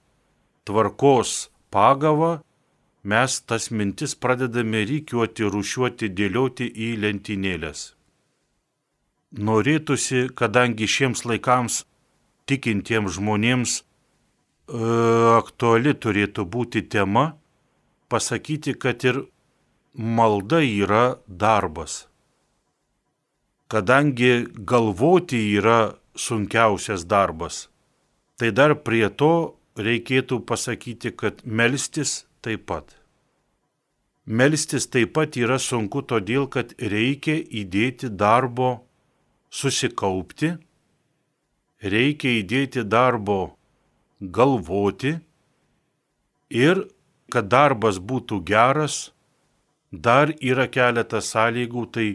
tvarkos 0.68 1.48
pagavą, 1.72 2.40
mes 3.04 3.40
tas 3.48 3.70
mintis 3.70 4.16
pradedame 4.16 4.84
rykiuoti, 4.88 5.48
rušiuoti, 5.52 6.12
dėlioti 6.12 6.68
į 6.68 6.96
lentynėlės. 7.04 7.92
Norėtųsi, 9.36 10.28
kadangi 10.36 10.88
šiems 10.88 11.24
laikams 11.28 11.84
tikintiems 12.48 13.18
žmonėms 13.18 13.82
aktuali 14.66 15.94
turėtų 15.94 16.44
būti 16.44 16.82
tema, 16.90 17.36
pasakyti, 18.08 18.74
kad 18.74 19.04
ir 19.04 19.22
malda 19.94 20.60
yra 20.62 21.18
darbas. 21.26 22.06
Kadangi 23.68 24.46
galvoti 24.56 25.38
yra 25.58 25.96
sunkiausias 26.14 27.06
darbas, 27.06 27.68
tai 28.38 28.50
dar 28.50 28.74
prie 28.74 29.08
to 29.10 29.56
reikėtų 29.76 30.40
pasakyti, 30.46 31.10
kad 31.10 31.42
melstis 31.44 32.26
taip 32.42 32.66
pat. 32.66 32.94
Melstis 34.26 34.86
taip 34.86 35.12
pat 35.14 35.36
yra 35.38 35.58
sunku 35.58 36.02
todėl, 36.02 36.46
kad 36.50 36.74
reikia 36.78 37.38
įdėti 37.38 38.10
darbo 38.10 38.86
susikaupti, 39.50 40.56
reikia 41.82 42.40
įdėti 42.42 42.82
darbo 42.82 43.55
galvoti 44.20 45.16
ir 46.50 46.86
kad 47.32 47.48
darbas 47.50 47.98
būtų 47.98 48.40
geras, 48.46 49.10
dar 49.90 50.32
yra 50.40 50.66
keletas 50.70 51.32
sąlygų, 51.34 51.84
tai 51.92 52.08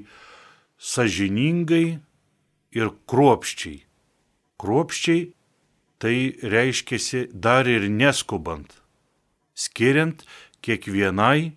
sažiningai 0.79 2.00
ir 2.72 2.91
kruopščiai. 3.12 3.84
Kruopščiai 4.62 5.31
tai 6.01 6.15
reiškia 6.41 7.27
dar 7.34 7.67
ir 7.70 7.89
neskubant, 7.89 8.72
skiriant 9.53 10.24
kiekvienai 10.65 11.53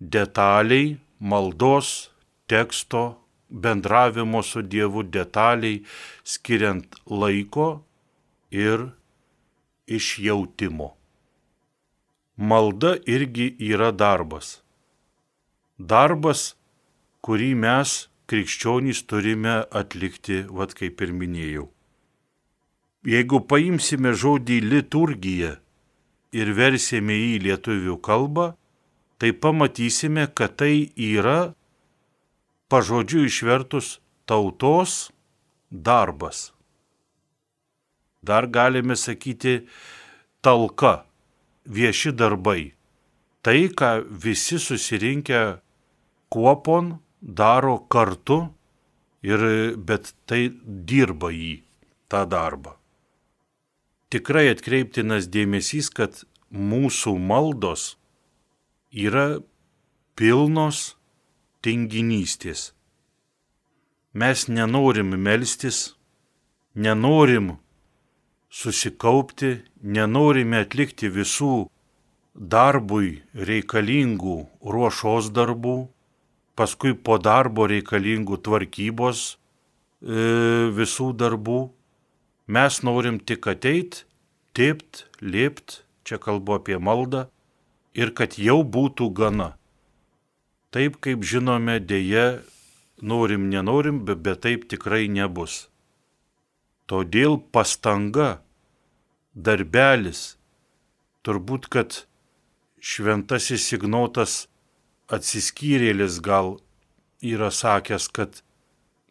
detaliai 0.00 0.98
maldos, 1.18 2.10
teksto, 2.48 3.18
bendravimo 3.48 4.42
su 4.42 4.62
Dievu 4.62 5.02
detaliai, 5.02 5.82
skiriant 6.24 6.98
laiko 7.06 7.82
ir 8.50 8.90
išjautimo. 9.88 10.92
Malda 12.36 12.94
irgi 13.06 13.50
yra 13.72 13.90
darbas 13.90 14.58
darbas, 15.78 16.56
kurį 17.22 17.54
mes, 17.54 18.08
krikščionys, 18.26 19.04
turime 19.06 19.64
atlikti, 19.70 20.44
vad 20.50 20.74
kaip 20.74 21.00
ir 21.00 21.14
minėjau. 21.14 21.68
Jeigu 23.06 23.40
paimsime 23.46 24.12
žodį 24.12 24.58
liturgija 24.66 25.56
ir 26.34 26.52
versime 26.52 27.14
į 27.14 27.38
lietuvių 27.46 27.96
kalbą, 28.02 28.52
tai 29.18 29.32
pamatysime, 29.32 30.26
kad 30.34 30.58
tai 30.58 30.90
yra 30.94 31.54
pažodžiu 32.68 33.24
išvertus 33.26 33.98
tautos 34.26 35.08
darbas. 35.70 36.50
Dar 38.22 38.46
galime 38.46 38.96
sakyti 38.96 39.66
talka, 40.42 41.04
vieši 41.66 42.12
darbai. 42.12 42.74
Tai, 43.42 43.60
ką 43.78 43.90
visi 44.10 44.58
susirinkę 44.58 45.60
kuopon 46.28 46.98
daro 47.22 47.78
kartu, 47.88 48.48
ir, 49.22 49.40
bet 49.76 50.12
tai 50.26 50.48
dirba 50.64 51.30
jį, 51.32 51.62
tą 52.10 52.24
darbą. 52.28 52.74
Tikrai 54.08 54.48
atkreiptinas 54.54 55.28
dėmesys, 55.28 55.90
kad 55.92 56.24
mūsų 56.48 57.14
maldos 57.20 57.98
yra 58.90 59.40
pilnos 60.16 60.96
tinginystės. 61.62 62.72
Mes 64.16 64.46
nenorim 64.48 65.12
melstis, 65.20 65.94
nenorim 66.74 67.58
susikaupti, 68.48 69.58
nenorime 69.82 70.62
atlikti 70.64 71.10
visų 71.12 71.68
darbui 72.34 73.22
reikalingų 73.34 74.38
ruošos 74.62 75.30
darbų, 75.34 75.88
paskui 76.58 76.94
po 76.94 77.18
darbo 77.22 77.68
reikalingų 77.70 78.40
tvarkybos 78.46 79.24
e, 79.34 80.70
visų 80.74 81.12
darbų. 81.18 81.68
Mes 82.48 82.80
norim 82.82 83.18
tik 83.20 83.46
ateit, 83.50 84.04
tėpt, 84.56 85.04
liept, 85.20 85.82
čia 86.08 86.16
kalbu 86.16 86.56
apie 86.56 86.78
maldą, 86.80 87.26
ir 87.92 88.14
kad 88.16 88.38
jau 88.40 88.62
būtų 88.64 89.10
gana. 89.12 89.52
Taip 90.72 90.98
kaip 91.04 91.24
žinome, 91.24 91.78
dėje 91.80 92.40
norim, 93.00 93.48
nenorim, 93.52 94.04
bet, 94.04 94.22
bet 94.24 94.42
taip 94.44 94.68
tikrai 94.68 95.06
nebus. 95.08 95.67
Todėl 96.88 97.36
pastanga, 97.52 98.38
darbelis, 99.34 100.38
turbūt, 101.22 101.68
kad 101.68 102.04
šventasis 102.80 103.66
Ignotas 103.76 104.46
atsiskyrėlis 105.12 106.20
gal 106.24 106.56
yra 107.20 107.50
sakęs, 107.52 108.08
kad 108.08 108.40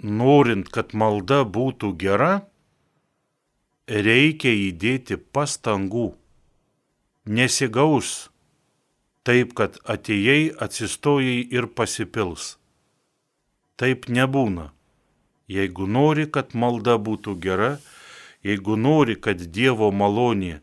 norint, 0.02 0.70
kad 0.74 0.94
malda 0.98 1.44
būtų 1.46 1.92
gera, 2.02 2.32
reikia 3.88 4.54
įdėti 4.70 5.18
pastangų. 5.34 6.10
Nesigaus 7.28 8.30
taip, 9.28 9.54
kad 9.60 9.78
atėjai, 9.84 10.56
atsistojai 10.63 11.42
ir 11.52 11.68
pasipils. 11.78 12.56
Taip 13.78 14.08
nebūna. 14.08 14.72
Jeigu 15.47 15.88
nori, 15.88 16.25
kad 16.27 16.51
malda 16.53 16.97
būtų 16.99 17.38
gera, 17.39 17.77
jeigu 18.43 18.75
nori, 18.75 19.15
kad 19.15 19.39
Dievo 19.39 19.88
malonė 19.95 20.60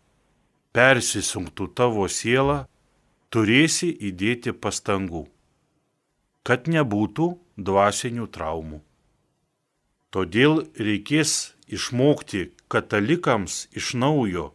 persisunktų 0.76 1.70
tavo 1.72 2.04
sielą, 2.08 2.64
turėsi 3.32 3.88
įdėti 4.10 4.52
pastangų, 4.52 5.24
kad 6.44 6.68
nebūtų 6.68 7.30
dvasinių 7.56 8.28
traumų. 8.34 8.82
Todėl 10.12 10.66
reikės 10.76 11.54
išmokti 11.66 12.50
katalikams 12.70 13.64
iš 13.74 13.94
naujo 13.98 14.50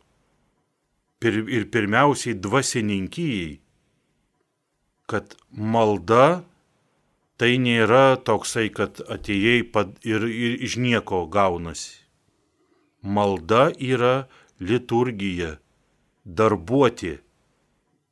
ir 1.26 1.66
pirmiausiai 1.74 2.38
dvasininkijai, 2.38 3.58
kad 5.10 5.34
malda 5.52 6.46
tai 7.40 7.56
nėra 7.62 8.20
toksai, 8.28 8.68
kad 8.76 9.00
atėjai 9.08 9.64
ir, 10.04 10.28
ir 10.28 10.60
iš 10.68 10.76
nieko 10.78 11.24
gaunasi. 11.32 11.96
Malda 13.02 13.70
yra 13.80 14.28
liturgija, 14.60 15.56
darbuoti 16.26 17.16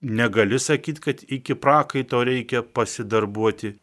negali 0.01 0.59
sakyti, 0.59 1.01
kad 1.01 1.23
iki 1.27 1.55
prakaito 1.55 2.23
reikia 2.23 2.61
pasidarbuoti, 2.61 3.73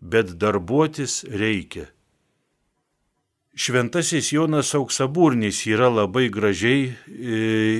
bet 0.00 0.36
darbuotis 0.38 1.24
reikia. 1.24 1.86
Šventasis 3.56 4.32
Jonas 4.32 4.74
Auksaburnis 4.74 5.62
yra 5.66 5.88
labai 5.88 6.28
gražiai 6.28 6.92
e, 6.92 7.36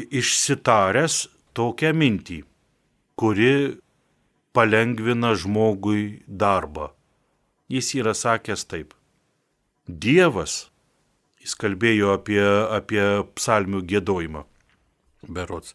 išsitaręs 0.09 1.27
tokią 1.53 1.93
mintį, 1.93 2.39
kuri 3.21 3.77
palengvina 4.57 5.35
žmogui 5.37 6.23
darbą. 6.27 6.96
Jis 7.69 7.95
yra 7.99 8.15
sakęs 8.15 8.67
taip. 8.71 8.95
Dievas, 9.87 10.69
jis 11.43 11.55
kalbėjo 11.59 12.13
apie, 12.19 12.43
apie 12.79 13.03
psalmių 13.39 13.83
gėdojimą, 13.91 14.45
berots. 15.27 15.75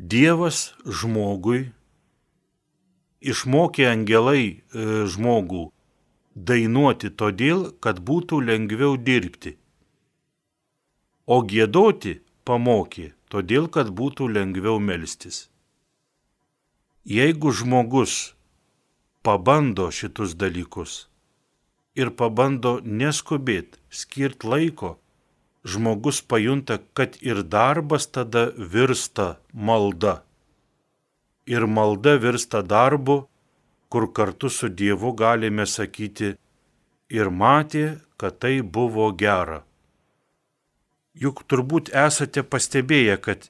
Dievas 0.00 0.70
žmogui 0.84 1.70
išmokė 3.20 3.90
angelai 3.90 4.44
e, 4.48 4.60
žmogų 5.12 5.66
dainuoti 6.34 7.10
todėl, 7.12 7.68
kad 7.84 8.00
būtų 8.00 8.40
lengviau 8.46 8.96
dirbti. 8.96 9.56
O 11.28 11.42
gėdoti 11.44 12.20
pamokė 12.48 13.12
todėl, 13.28 13.68
kad 13.68 13.92
būtų 13.92 14.30
lengviau 14.32 14.80
melstis. 14.80 15.50
Jeigu 17.04 17.52
žmogus 17.52 18.34
pabando 19.22 19.90
šitus 19.92 20.34
dalykus, 20.34 21.09
ir 22.00 22.10
pabando 22.16 22.78
neskubėti, 22.84 23.78
skirt 23.90 24.44
laiko, 24.44 24.96
žmogus 25.64 26.20
pajunta, 26.22 26.80
kad 26.96 27.18
ir 27.20 27.42
darbas 27.42 28.08
tada 28.08 28.50
virsta 28.56 29.36
malda. 29.52 30.20
Ir 31.46 31.66
malda 31.66 32.16
virsta 32.22 32.62
darbu, 32.62 33.24
kur 33.90 34.06
kartu 34.14 34.48
su 34.48 34.68
Dievu 34.68 35.12
galime 35.18 35.66
sakyti 35.66 36.34
ir 37.10 37.30
matė, 37.30 38.00
kad 38.16 38.38
tai 38.38 38.60
buvo 38.62 39.10
gera. 39.22 39.64
Juk 41.20 41.42
turbūt 41.50 41.90
esate 42.06 42.44
pastebėję, 42.46 43.16
kad 43.18 43.48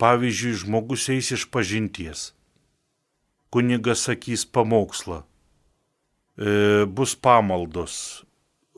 pavyzdžiui 0.00 0.60
žmogus 0.62 1.08
eis 1.12 1.32
iš 1.36 1.48
pažinties. 1.50 2.30
Kunigas 3.50 4.06
sakys 4.06 4.46
pamokslą 4.46 5.24
bus 6.40 7.12
pamaldos, 7.20 8.24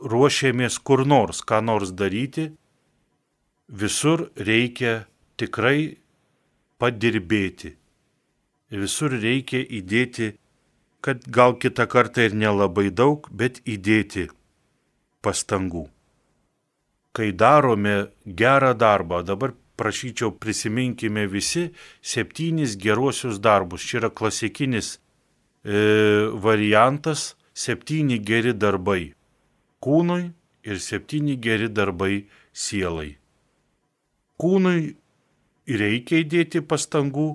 ruošiamės 0.03 0.81
kur 0.83 1.05
nors, 1.07 1.43
ką 1.47 1.61
nors 1.63 1.93
daryti, 1.95 2.49
visur 3.69 4.27
reikia 4.37 5.05
tikrai 5.39 5.97
padirbėti. 6.83 7.77
Visur 8.73 9.15
reikia 9.15 9.61
įdėti, 9.63 10.33
kad 11.05 11.23
gal 11.29 11.55
kitą 11.61 11.87
kartą 11.87 12.27
ir 12.27 12.35
nelabai 12.35 12.89
daug, 12.91 13.29
bet 13.31 13.61
įdėti 13.69 14.29
pastangų. 15.23 15.87
Kai 17.13 17.33
darome 17.37 18.09
gerą 18.25 18.73
darbą, 18.79 19.21
dabar 19.23 19.53
prašyčiau 19.77 20.33
prisiminkime 20.41 21.27
visi 21.29 21.69
septynis 22.01 22.79
geruosius 22.81 23.39
darbus. 23.43 23.85
Čia 23.85 24.01
yra 24.01 24.11
klasikinis 24.11 24.97
e, 24.97 26.31
variantas 26.33 27.35
septyni 27.55 28.19
geri 28.19 28.53
darbai 28.55 29.13
kūnui 29.83 30.31
ir 30.63 30.79
septyni 30.79 31.37
geri 31.37 31.69
darbai 31.69 32.25
sielai. 32.53 33.17
Kūnui 34.41 34.95
reikia 35.83 36.23
įdėti 36.23 36.63
pastangų, 36.67 37.29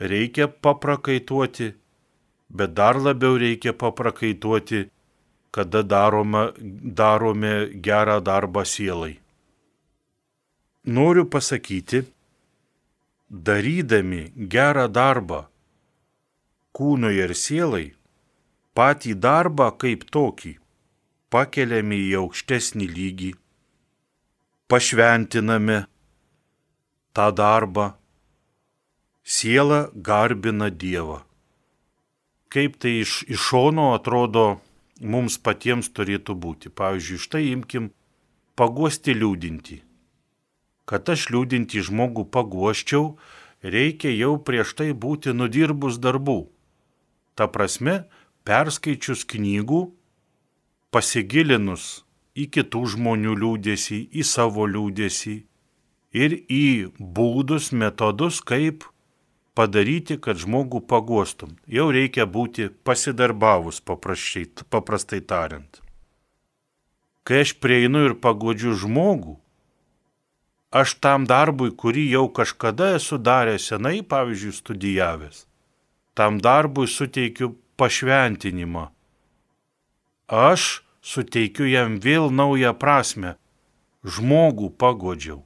reikia 0.00 0.48
paprakaituoti, 0.48 1.72
bet 2.50 2.74
dar 2.78 2.98
labiau 2.98 3.38
reikia 3.40 3.74
paprakaituoti, 3.74 4.86
kada 5.54 5.82
daroma, 5.82 6.48
darome 7.00 7.54
gerą 7.82 8.18
darbą 8.20 8.64
sielai. 8.66 9.14
Noriu 10.84 11.24
pasakyti, 11.30 12.02
darydami 13.30 14.24
gerą 14.50 14.88
darbą 14.90 15.44
kūnui 16.74 17.14
ir 17.22 17.32
sielai, 17.38 17.86
patį 18.74 19.14
darbą 19.26 19.70
kaip 19.78 20.06
tokį 20.10 20.56
pakeliame 21.34 21.98
į 21.98 22.10
aukštesnį 22.20 22.86
lygį, 22.94 23.30
pašventiname 24.70 25.80
tą 27.14 27.26
darbą, 27.34 27.86
siela 29.24 29.80
garbina 29.94 30.70
Dievą. 30.70 31.22
Kaip 32.54 32.78
tai 32.78 33.00
iš, 33.02 33.24
iš 33.26 33.48
šono 33.50 33.90
atrodo 33.96 34.44
mums 35.00 35.40
patiems 35.42 35.90
turėtų 35.90 36.36
būti. 36.38 36.70
Pavyzdžiui, 36.70 37.22
štai 37.26 37.44
imkim 37.50 37.90
paguosti 38.54 39.14
liūdinti. 39.16 39.80
Kad 40.86 41.08
aš 41.10 41.30
liūdinti 41.34 41.82
žmogų 41.82 42.28
paguoščiau, 42.30 43.14
reikia 43.64 44.12
jau 44.14 44.36
prieš 44.38 44.76
tai 44.78 44.92
būti 44.92 45.34
nudirbus 45.34 45.98
darbų. 45.98 46.44
Ta 47.34 47.48
prasme, 47.50 48.04
perskaičius 48.44 49.24
knygų, 49.28 49.82
pasigilinus 50.92 52.04
į 52.36 52.48
kitų 52.54 52.82
žmonių 52.94 53.36
liūdėsi, 53.40 54.00
į 54.12 54.24
savo 54.26 54.66
liūdėsi 54.68 55.36
ir 56.14 56.36
į 56.50 56.66
būdus, 56.98 57.72
metodus, 57.72 58.40
kaip 58.44 58.84
padaryti, 59.54 60.18
kad 60.18 60.38
žmogų 60.42 60.82
pagostum. 60.90 61.54
Jau 61.70 61.88
reikia 61.94 62.26
būti 62.26 62.68
pasidarbavus, 62.86 63.80
paprastai 63.80 65.22
tariant. 65.22 65.80
Kai 67.24 67.40
aš 67.46 67.54
prieinu 67.56 68.04
ir 68.10 68.18
pagodžiu 68.20 68.74
žmogų, 68.76 69.38
aš 70.74 70.98
tam 71.00 71.24
darbui, 71.24 71.70
kurį 71.72 72.10
jau 72.12 72.26
kažkada 72.28 72.92
esu 72.98 73.16
daręs 73.16 73.70
senai, 73.70 74.02
pavyzdžiui, 74.04 74.56
studijavęs, 74.58 75.46
tam 76.18 76.42
darbui 76.42 76.90
suteikiu 76.90 77.54
pašventinimą. 77.76 78.88
Aš 80.28 80.84
suteikiu 81.04 81.66
jam 81.68 81.98
vėl 82.00 82.30
naują 82.30 82.72
prasme- 82.74 83.36
žmogų 84.14 84.70
pagodžiau. 84.80 85.42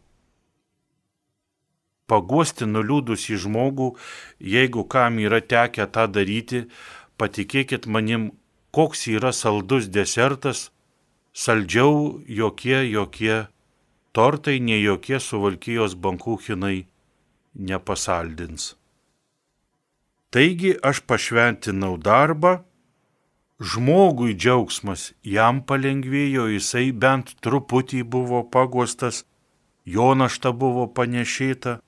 Paguosti 2.09 2.65
nuliūdus 2.65 3.29
į 3.35 3.37
žmogų, 3.45 3.89
jeigu 4.41 4.89
kam 4.89 5.19
yra 5.19 5.41
tekę 5.41 5.85
tą 5.93 6.07
daryti, 6.09 6.65
patikėkit 7.19 7.87
manim, 7.87 8.33
koks 8.73 9.09
yra 9.09 9.33
saldus 9.33 9.89
desertas, 9.89 10.71
saldžiau 11.35 12.23
jokie, 12.27 12.81
jokie 12.91 13.49
tortai, 14.13 14.59
ne 14.61 14.81
jokie 14.81 15.19
suvalkyjos 15.21 15.95
bankūchinai 15.95 16.87
nepasaldins. 17.55 18.75
Taigi 20.31 20.75
aš 20.85 21.01
pašventinau 21.09 21.97
darbą, 21.97 22.59
žmogui 23.59 24.35
džiaugsmas 24.37 25.13
jam 25.25 25.63
palengvėjo, 25.65 26.45
jisai 26.53 26.91
bent 26.93 27.33
truputį 27.41 28.03
buvo 28.05 28.43
pagostas, 28.45 29.25
jo 29.89 30.13
našta 30.15 30.53
buvo 30.53 30.85
panešėta, 30.99 31.79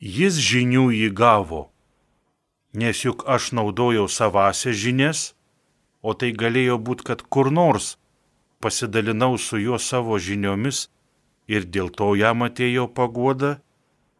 jis 0.00 0.38
žinių 0.40 0.86
įgavo, 1.08 1.68
nes 2.72 3.04
juk 3.04 3.26
aš 3.28 3.52
naudojau 3.52 4.08
savąsią 4.08 4.72
žinias, 4.72 5.34
o 6.00 6.16
tai 6.16 6.32
galėjo 6.32 6.78
būti, 6.80 7.04
kad 7.10 7.26
kur 7.28 7.52
nors 7.52 7.98
pasidalinau 8.64 9.36
su 9.36 9.60
juo 9.60 9.76
savo 9.76 10.16
žiniomis 10.16 10.86
ir 11.50 11.68
dėl 11.68 11.92
to 11.92 12.14
jam 12.16 12.42
atėjo 12.48 12.88
pagoda, 12.88 13.58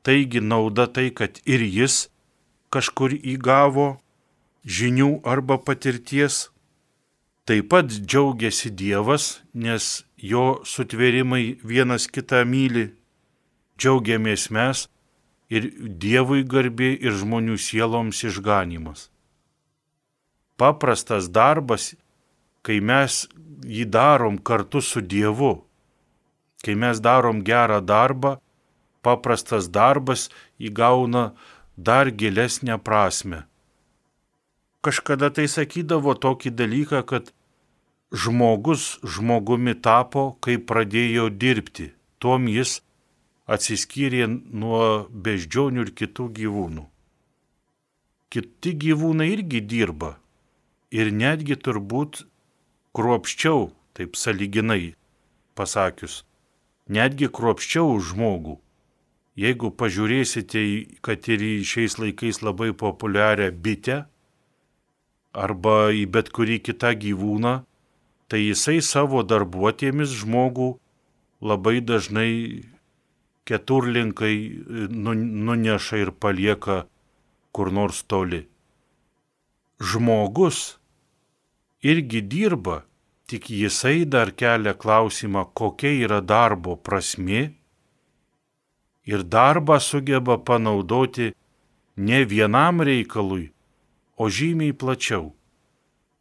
taigi 0.05 0.45
nauda 0.45 0.87
tai, 0.93 1.09
kad 1.09 1.41
ir 1.49 1.65
jis 1.65 2.11
kažkur 2.75 3.15
įgavo 3.17 3.97
žinių 4.69 5.21
arba 5.25 5.59
patirties, 5.59 6.49
taip 7.49 7.71
pat 7.73 7.89
džiaugiasi 7.89 8.71
Dievas, 8.77 9.41
nes 9.55 10.05
jo 10.17 10.61
sutvėrimai 10.69 11.59
vienas 11.65 12.09
kitą 12.13 12.45
myli, 12.45 12.91
džiaugiamės 13.81 14.49
mes 14.53 14.87
ir 15.49 15.71
Dievui 16.03 16.45
garbė 16.45 16.93
ir 17.01 17.17
žmonių 17.17 17.57
sieloms 17.57 18.21
išganimas. 18.29 19.09
Paprastas 20.59 21.31
darbas, 21.31 21.95
kai 22.67 22.81
mes 22.85 23.25
jį 23.65 23.87
darom 23.89 24.37
kartu 24.39 24.83
su 24.85 25.01
Dievu, 25.01 25.55
kai 26.65 26.75
mes 26.75 27.01
darom 27.01 27.41
gerą 27.47 27.79
darbą, 27.81 28.37
paprastas 29.03 29.71
darbas 29.71 30.29
įgauna 30.59 31.31
dar 31.79 32.11
gilesnę 32.11 32.79
prasme. 32.79 33.45
Kažkada 34.83 35.31
tai 35.31 35.47
sakydavo 35.47 36.15
tokį 36.19 36.51
dalyką, 36.59 37.03
kad 37.07 37.31
žmogus 38.11 38.99
žmogumi 39.07 39.75
tapo, 39.79 40.35
kai 40.43 40.59
pradėjo 40.59 41.29
dirbti. 41.31 41.93
Tuom 42.19 42.51
jis 42.51 42.81
atsiskyrė 43.47 44.27
nuo 44.29 45.07
beždžionių 45.09 45.87
ir 45.87 45.95
kitų 46.03 46.29
gyvūnų. 46.41 46.85
Kiti 48.29 48.75
gyvūnai 48.85 49.31
irgi 49.39 49.63
dirba 49.63 50.17
ir 50.91 51.15
netgi 51.15 51.57
turbūt 51.57 52.25
kruopščiau, 52.99 53.71
taip 53.95 54.19
saliginai 54.19 54.97
pasakius, 55.55 56.25
netgi 56.91 57.31
kruopščiau 57.31 58.01
žmogų. 58.03 58.59
Jeigu 59.39 59.71
pažiūrėsite, 59.71 60.61
kad 61.05 61.29
ir 61.31 61.43
šiais 61.63 61.95
laikais 62.01 62.41
labai 62.43 62.73
populiarią 62.75 63.53
bitę 63.55 63.99
arba 65.39 65.93
į 65.95 66.09
bet 66.11 66.33
kurį 66.35 66.59
kitą 66.67 66.91
gyvūną, 66.99 67.53
tai 68.27 68.41
jisai 68.43 68.81
savo 68.83 69.23
darbuotėmis 69.23 70.17
žmogų 70.25 70.73
labai 71.41 71.79
dažnai 71.81 72.67
keturlinkai 73.49 74.35
nu, 74.91 75.15
nuneša 75.15 76.03
ir 76.03 76.11
palieka 76.13 76.83
kur 77.55 77.71
nors 77.73 78.03
toli. 78.11 78.43
Žmogus 79.79 80.81
irgi 81.87 82.25
dirba, 82.27 82.83
tik 83.31 83.47
jisai 83.55 84.03
dar 84.05 84.35
kelia 84.35 84.75
klausimą, 84.75 85.47
kokia 85.55 85.95
yra 86.05 86.19
darbo 86.21 86.75
prasme 86.75 87.53
ir 89.09 89.25
darbą 89.25 89.81
sugeba 89.81 90.37
panaudoti 90.37 91.33
ne 91.97 92.25
vienam 92.25 92.83
reikalui, 92.89 93.47
o 94.21 94.29
žymiai 94.29 94.77
plačiau. 94.81 95.33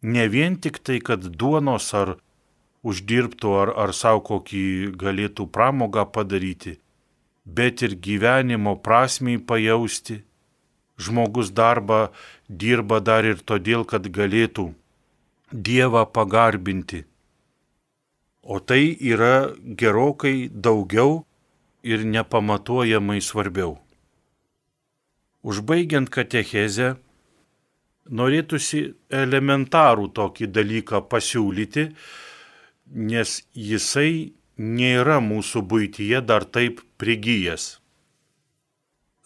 Ne 0.02 0.28
vien 0.32 0.56
tik 0.56 0.80
tai, 0.86 1.00
kad 1.08 1.28
duonos 1.40 1.92
ar 1.94 2.16
uždirbtų 2.88 3.52
ar, 3.62 3.74
ar 3.84 3.94
savo 4.00 4.24
kokį 4.30 4.96
galėtų 5.04 5.50
pramogą 5.52 6.06
padaryti, 6.16 6.78
bet 7.44 7.84
ir 7.84 7.98
gyvenimo 8.08 8.78
prasmiai 8.88 9.44
pajausti. 9.52 10.24
Žmogus 10.98 11.52
darbą 11.54 12.08
dirba 12.50 12.98
dar 13.04 13.28
ir 13.28 13.44
todėl, 13.44 13.84
kad 13.86 14.08
galėtų 14.10 14.72
Dievą 15.48 16.04
pagarbinti. 16.12 17.06
O 18.44 18.60
tai 18.60 18.98
yra 19.00 19.54
gerokai 19.80 20.50
daugiau 20.52 21.27
ir 21.88 22.06
nepamatuojamai 22.06 23.20
svarbiau. 23.24 23.78
Užbaigiant 25.48 26.10
katechezę, 26.12 26.96
norėtųsi 28.10 28.82
elementarų 29.24 30.10
tokį 30.18 30.50
dalyką 30.56 31.04
pasiūlyti, 31.12 31.88
nes 33.12 33.38
jisai 33.54 34.34
nėra 34.58 35.20
mūsų 35.24 35.64
būtyje 35.72 36.22
dar 36.26 36.46
taip 36.46 36.82
prigyjęs. 37.00 37.70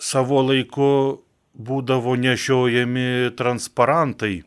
Savo 0.02 0.41
laiku 0.41 0.91
būdavo 1.54 2.15
nešiojami 2.17 3.34
transparantai 3.38 4.41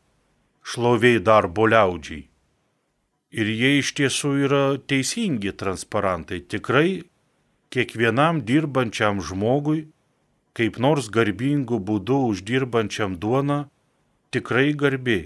šloviai 0.64 1.20
darbo 1.22 1.66
liaudžiai. 1.70 2.24
Ir 3.34 3.50
jie 3.50 3.70
iš 3.80 3.90
tiesų 3.98 4.30
yra 4.46 4.62
teisingi 4.78 5.52
transparantai. 5.58 6.40
Tikrai 6.46 7.02
kiekvienam 7.74 8.40
dirbančiam 8.46 9.18
žmogui, 9.18 9.88
kaip 10.54 10.78
nors 10.78 11.10
garbingų 11.10 11.80
būdų 11.88 12.18
uždirbančiam 12.30 13.16
duoną, 13.18 13.64
tikrai 14.34 14.70
garbė. 14.78 15.20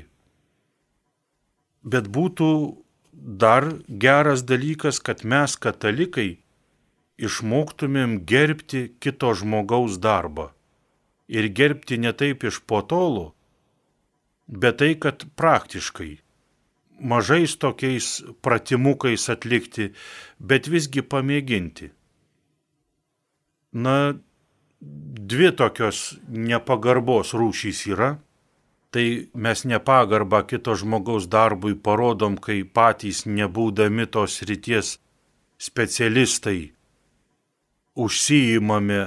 Bet 1.84 2.08
būtų 2.12 2.50
dar 3.12 3.68
geras 4.04 4.44
dalykas, 4.48 5.00
kad 5.04 5.24
mes 5.24 5.56
katalikai 5.60 6.30
išmoktumėm 7.18 8.22
gerbti 8.32 8.86
kito 9.02 9.34
žmogaus 9.36 9.98
darbą. 10.00 10.48
Ir 11.28 11.50
gerbti 11.52 11.98
ne 12.00 12.14
taip 12.16 12.46
iš 12.48 12.62
potolo, 12.64 13.34
bet 14.48 14.80
tai, 14.80 14.94
kad 14.96 15.26
praktiškai 15.36 16.14
mažais 16.98 17.58
tokiais 17.60 18.22
pratimukais 18.42 19.28
atlikti, 19.28 19.92
bet 20.40 20.70
visgi 20.72 21.04
pamėginti 21.04 21.92
na, 23.84 24.14
dvi 24.80 25.50
tokios 25.58 26.16
nepagarbos 26.28 27.34
rūšys 27.38 27.84
yra. 27.92 28.16
Tai 28.88 29.04
mes 29.36 29.64
nepagarbą 29.68 30.40
kito 30.48 30.72
žmogaus 30.80 31.26
darbui 31.28 31.74
parodom, 31.76 32.38
kai 32.40 32.62
patys 32.64 33.26
nebūdami 33.28 34.08
tos 34.08 34.40
ryties 34.48 34.96
specialistai 35.60 36.70
užsijimame 37.98 39.02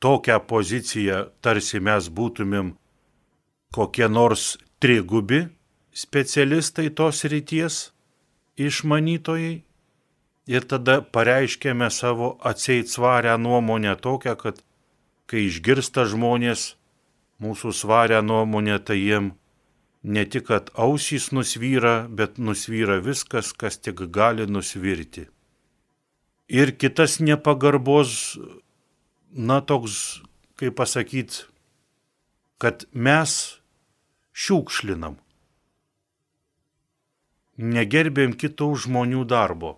tokią 0.00 0.38
poziciją, 0.48 1.18
tarsi 1.44 1.82
mes 1.82 2.08
būtumėm 2.08 2.72
kokie 3.76 4.08
nors 4.08 4.56
trigubi 4.80 5.42
specialistai 5.92 6.88
tos 6.98 7.24
ryties 7.28 7.90
išmanytojai 8.56 9.54
ir 10.46 10.66
tada 10.70 11.00
pareiškėme 11.02 11.90
savo 11.90 12.36
atseit 12.46 12.90
svarę 12.90 13.34
nuomonę 13.38 13.96
tokią, 13.96 14.36
kad 14.38 14.62
kai 15.26 15.46
išgirsta 15.50 16.06
žmonės 16.06 16.76
mūsų 17.42 17.72
svarę 17.74 18.22
nuomonę, 18.22 18.78
tai 18.78 19.00
jiem 19.02 19.32
ne 20.02 20.24
tik, 20.24 20.46
kad 20.46 20.70
ausys 20.74 21.32
nusvyra, 21.34 22.06
bet 22.08 22.38
nusvyra 22.38 23.00
viskas, 23.02 23.52
kas 23.52 23.78
tik 23.82 24.06
gali 24.14 24.46
nusvirti. 24.46 25.26
Ir 26.46 26.70
kitas 26.78 27.18
nepagarbos, 27.18 28.38
na 29.34 29.58
toks, 29.60 30.22
kaip 30.54 30.78
pasakyti, 30.78 31.42
kad 32.62 32.86
mes 32.94 33.58
šiukšlinam, 34.30 35.18
negerbėm 37.58 38.36
kitų 38.38 38.70
žmonių 38.86 39.24
darbo 39.26 39.74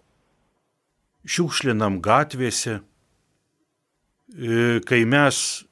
šiukšlinam 1.29 2.01
gatvėse, 2.05 2.81
e, 2.81 2.83
kai 4.89 5.05
mes 5.05 5.69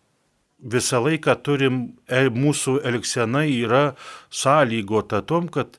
visą 0.61 1.01
laiką 1.05 1.37
turim, 1.43 1.81
mūsų 2.09 2.81
elgsena 2.89 3.45
yra 3.49 3.97
sąlygota 4.31 5.23
tom, 5.23 5.49
kad 5.49 5.79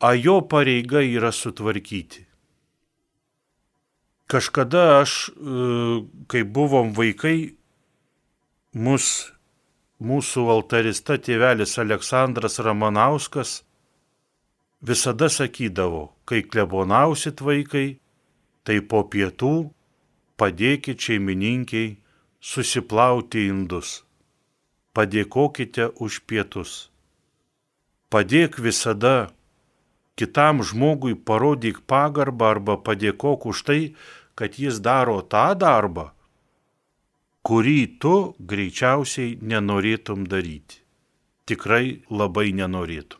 a 0.00 0.14
jo 0.14 0.40
pareiga 0.40 1.02
yra 1.04 1.32
sutvarkyti. 1.32 2.26
Kažkada 4.30 5.00
aš, 5.00 5.28
e, 5.28 5.32
kai 6.30 6.44
buvom 6.46 6.94
vaikai, 6.94 7.56
mus, 8.72 9.32
mūsų 10.00 10.46
altarista 10.54 11.18
tėvelis 11.18 11.74
Aleksandras 11.82 12.60
Ramanauskas 12.62 13.62
visada 14.80 15.28
sakydavo, 15.28 16.12
kai 16.24 16.44
klebonausit 16.46 17.42
vaikai, 17.42 17.99
tai 18.70 18.78
po 18.86 19.00
pietų 19.10 19.54
padėkit 20.38 21.02
šeimininkiai 21.02 21.96
susiplauti 22.38 23.48
indus. 23.50 24.04
Padėkokite 24.94 25.88
už 25.98 26.20
pietus. 26.30 26.74
Padėk 28.14 28.60
visada 28.62 29.32
kitam 30.14 30.62
žmogui 30.62 31.18
parodyk 31.18 31.82
pagarbą 31.90 32.54
arba 32.54 32.78
padėkok 32.78 33.50
už 33.50 33.64
tai, 33.66 33.80
kad 34.38 34.54
jis 34.62 34.78
daro 34.78 35.18
tą 35.34 35.50
darbą, 35.58 36.10
kurį 37.42 37.98
tu 37.98 38.14
greičiausiai 38.38 39.34
nenorėtum 39.42 40.30
daryti. 40.30 40.78
Tikrai 41.50 42.06
labai 42.06 42.50
nenorėtum. 42.54 43.18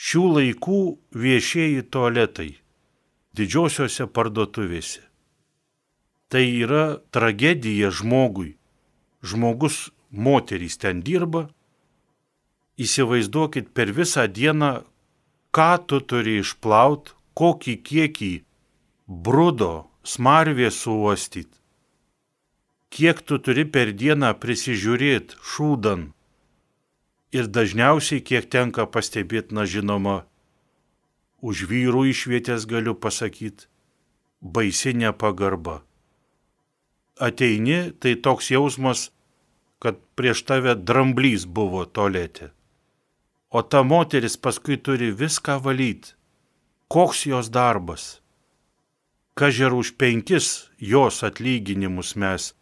Šių 0.00 0.26
laikų 0.40 0.82
viešieji 1.12 1.82
tualetai 1.92 2.52
didžiosiose 3.34 4.06
parduotuvėse. 4.06 5.02
Tai 6.30 6.44
yra 6.44 6.84
tragedija 7.14 7.90
žmogui. 7.94 8.54
Žmogus, 9.24 9.90
moterys 10.10 10.78
ten 10.80 11.02
dirba. 11.04 11.48
Įsivaizduokit 12.80 13.70
per 13.74 13.92
visą 13.94 14.26
dieną, 14.26 14.72
ką 15.54 15.70
tu 15.86 16.00
turi 16.02 16.40
išplaut, 16.42 17.14
kokį 17.38 17.74
kiekį 17.86 18.32
brudo, 19.06 19.86
smarvės 20.02 20.80
suostyti. 20.82 21.54
Kiek 22.94 23.22
tu 23.26 23.38
turi 23.42 23.64
per 23.66 23.90
dieną 23.90 24.34
prisižiūrėti 24.38 25.38
šūdan. 25.42 26.12
Ir 27.34 27.48
dažniausiai, 27.50 28.22
kiek 28.22 28.46
tenka 28.46 28.86
pastebėti, 28.86 29.54
na 29.54 29.64
žinoma, 29.66 30.22
už 31.44 31.66
vyrų 31.68 32.06
išvietės 32.08 32.64
galiu 32.70 32.94
pasakyti, 32.96 33.68
baisi 34.40 34.94
nepagarba. 34.96 35.82
Ateini, 37.20 37.92
tai 38.00 38.16
toks 38.16 38.48
jausmas, 38.54 39.10
kad 39.78 40.00
prieš 40.16 40.42
tave 40.48 40.72
dramblys 40.74 41.44
buvo 41.44 41.84
tolėti. 41.84 42.48
O 43.54 43.60
ta 43.62 43.84
moteris 43.86 44.34
paskui 44.40 44.80
turi 44.80 45.12
viską 45.12 45.60
valyti. 45.62 46.16
Koks 46.88 47.26
jos 47.28 47.52
darbas? 47.52 48.04
Kažer 49.38 49.74
už 49.76 49.94
penkis 50.00 50.70
jos 50.78 51.22
atlyginimus 51.26 52.14
mes 52.16 52.52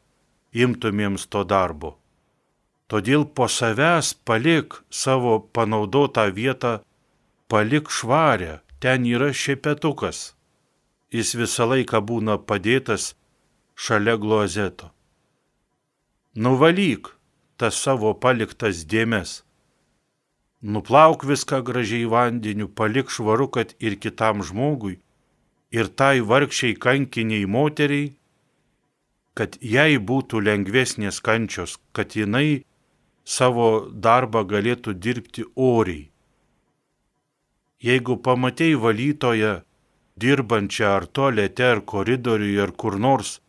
imtumėms 0.52 1.28
to 1.32 1.44
darbo. 1.48 1.96
Todėl 2.90 3.24
po 3.24 3.48
savęs 3.48 4.12
palik 4.28 4.76
savo 4.90 5.38
panaudotą 5.56 6.26
vietą, 6.36 6.72
palik 7.48 7.88
švarę, 7.88 8.60
ten 8.82 9.06
yra 9.06 9.30
šepetukas. 9.30 10.32
Jis 11.14 11.36
visą 11.38 11.68
laiką 11.70 12.00
būna 12.02 12.34
padėtas 12.42 13.12
šalia 13.78 14.16
glozeto. 14.18 14.90
Nuvalyk 16.34 17.12
tas 17.60 17.78
savo 17.78 18.10
paliktas 18.18 18.82
dėmes. 18.92 19.42
Nuplauk 20.62 21.22
viską 21.28 21.62
gražiai 21.68 22.08
vandeniu, 22.10 22.66
palik 22.68 23.10
švaru, 23.10 23.48
kad 23.54 23.74
ir 23.78 23.98
kitam 24.02 24.42
žmogui, 24.46 24.98
ir 25.70 25.90
tai 25.98 26.20
vargšiai 26.20 26.74
kankiniai 26.84 27.46
moteriai, 27.46 28.12
kad 29.38 29.58
jai 29.62 29.98
būtų 30.10 30.42
lengvesnės 30.48 31.20
kančios, 31.24 31.78
kad 31.92 32.14
jinai 32.18 32.64
savo 33.24 33.88
darbą 33.90 34.42
galėtų 34.54 34.94
dirbti 34.94 35.46
oriai. 35.56 36.11
Jeigu 37.82 38.16
pamatėjai 38.22 38.78
valytoją, 38.78 39.52
dirbančią 40.22 40.90
ar 40.96 41.06
tualete, 41.06 41.64
ar 41.74 41.80
koridoriuje, 41.92 42.60
ar 42.62 42.72
kur 42.78 42.98
nors, 42.98 43.40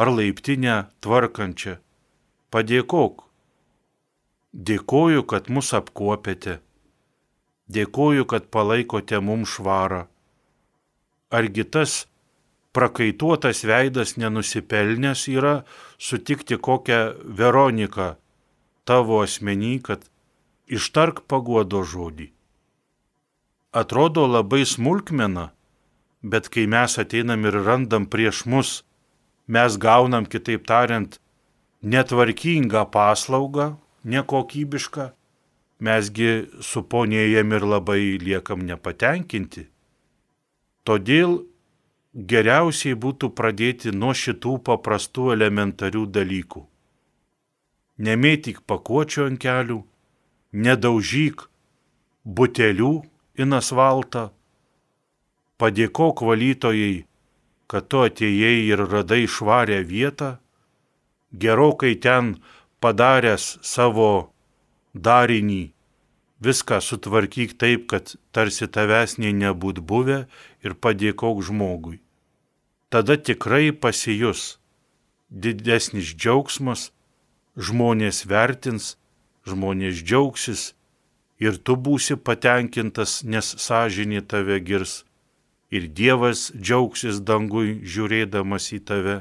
ar 0.00 0.08
laiptinę 0.08 0.76
tvarkančią, 1.04 1.76
padėkok. 2.52 3.26
Dėkoju, 4.52 5.24
kad 5.28 5.48
mus 5.48 5.72
apkuopėte. 5.76 6.58
Dėkoju, 7.72 8.24
kad 8.28 8.48
palaikote 8.52 9.20
mums 9.20 9.54
švarą. 9.56 10.02
Argi 11.32 11.64
tas 11.64 12.02
prakaituotas 12.76 13.64
veidas 13.68 14.16
nenusipelnęs 14.20 15.28
yra 15.32 15.54
sutikti 15.96 16.56
kokią 16.56 17.00
Veroniką 17.40 18.12
tavo 18.84 19.22
asmenį, 19.24 19.74
kad 19.88 20.04
ištark 20.68 21.24
paguodo 21.28 21.84
žodį. 21.84 22.32
Atrodo 23.72 24.26
labai 24.28 24.66
smulkmena, 24.68 25.46
bet 26.22 26.50
kai 26.52 26.66
mes 26.68 26.98
ateinam 27.00 27.46
ir 27.48 27.56
randam 27.64 28.04
prieš 28.04 28.44
mus, 28.44 28.70
mes 29.48 29.78
gaunam, 29.80 30.26
kitaip 30.28 30.66
tariant, 30.68 31.16
netvarkingą 31.82 32.84
paslaugą, 32.92 33.78
nekokybišką, 34.04 35.06
mesgi 35.80 36.32
suponėjam 36.60 37.54
ir 37.56 37.64
labai 37.74 38.02
liekam 38.20 38.60
nepatenkinti. 38.68 39.64
Todėl 40.84 41.38
geriausiai 42.12 42.98
būtų 43.04 43.30
pradėti 43.38 43.94
nuo 43.96 44.12
šitų 44.12 44.58
paprastų 44.68 45.30
elementarių 45.32 46.04
dalykų. 46.12 46.62
Nemėtyk 48.04 48.60
pakuočio 48.68 49.30
ant 49.30 49.40
kelių, 49.40 49.78
nedaužyk 50.52 51.46
butelių 52.24 52.92
į 53.38 53.48
asfaltą, 53.56 54.30
padėkok 55.58 56.22
valytojai, 56.26 57.04
kad 57.66 57.88
tu 57.88 58.02
atėjai 58.04 58.56
ir 58.68 58.84
radai 58.92 59.24
švarę 59.26 59.80
vietą, 59.88 60.36
gerokai 61.32 61.94
ten 61.96 62.36
padaręs 62.80 63.58
savo 63.64 64.32
darinį, 64.94 65.72
viską 66.42 66.80
sutvarkyk 66.82 67.56
taip, 67.56 67.86
kad 67.88 68.14
tarsi 68.34 68.68
tavęs 68.68 69.16
nei 69.18 69.32
nebūt 69.32 69.80
buvę 69.80 70.26
ir 70.64 70.74
padėkok 70.74 71.40
žmogui. 71.46 72.02
Tada 72.92 73.16
tikrai 73.16 73.72
pasijus. 73.72 74.58
Didesnis 75.32 76.10
džiaugsmas, 76.12 76.90
žmonės 77.56 78.26
vertins, 78.28 78.98
žmonės 79.48 80.02
džiaugsis 80.04 80.74
ir 81.42 81.58
tu 81.66 81.76
būsi 81.86 82.16
patenkintas, 82.28 83.22
nes 83.24 83.54
sąžinė 83.66 84.22
tave 84.30 84.60
girs 84.68 85.02
ir 85.72 85.88
Dievas 85.98 86.50
džiaugsis 86.52 87.22
dangui 87.28 87.80
žiūrėdamas 87.94 88.68
į 88.76 88.80
tave, 88.90 89.16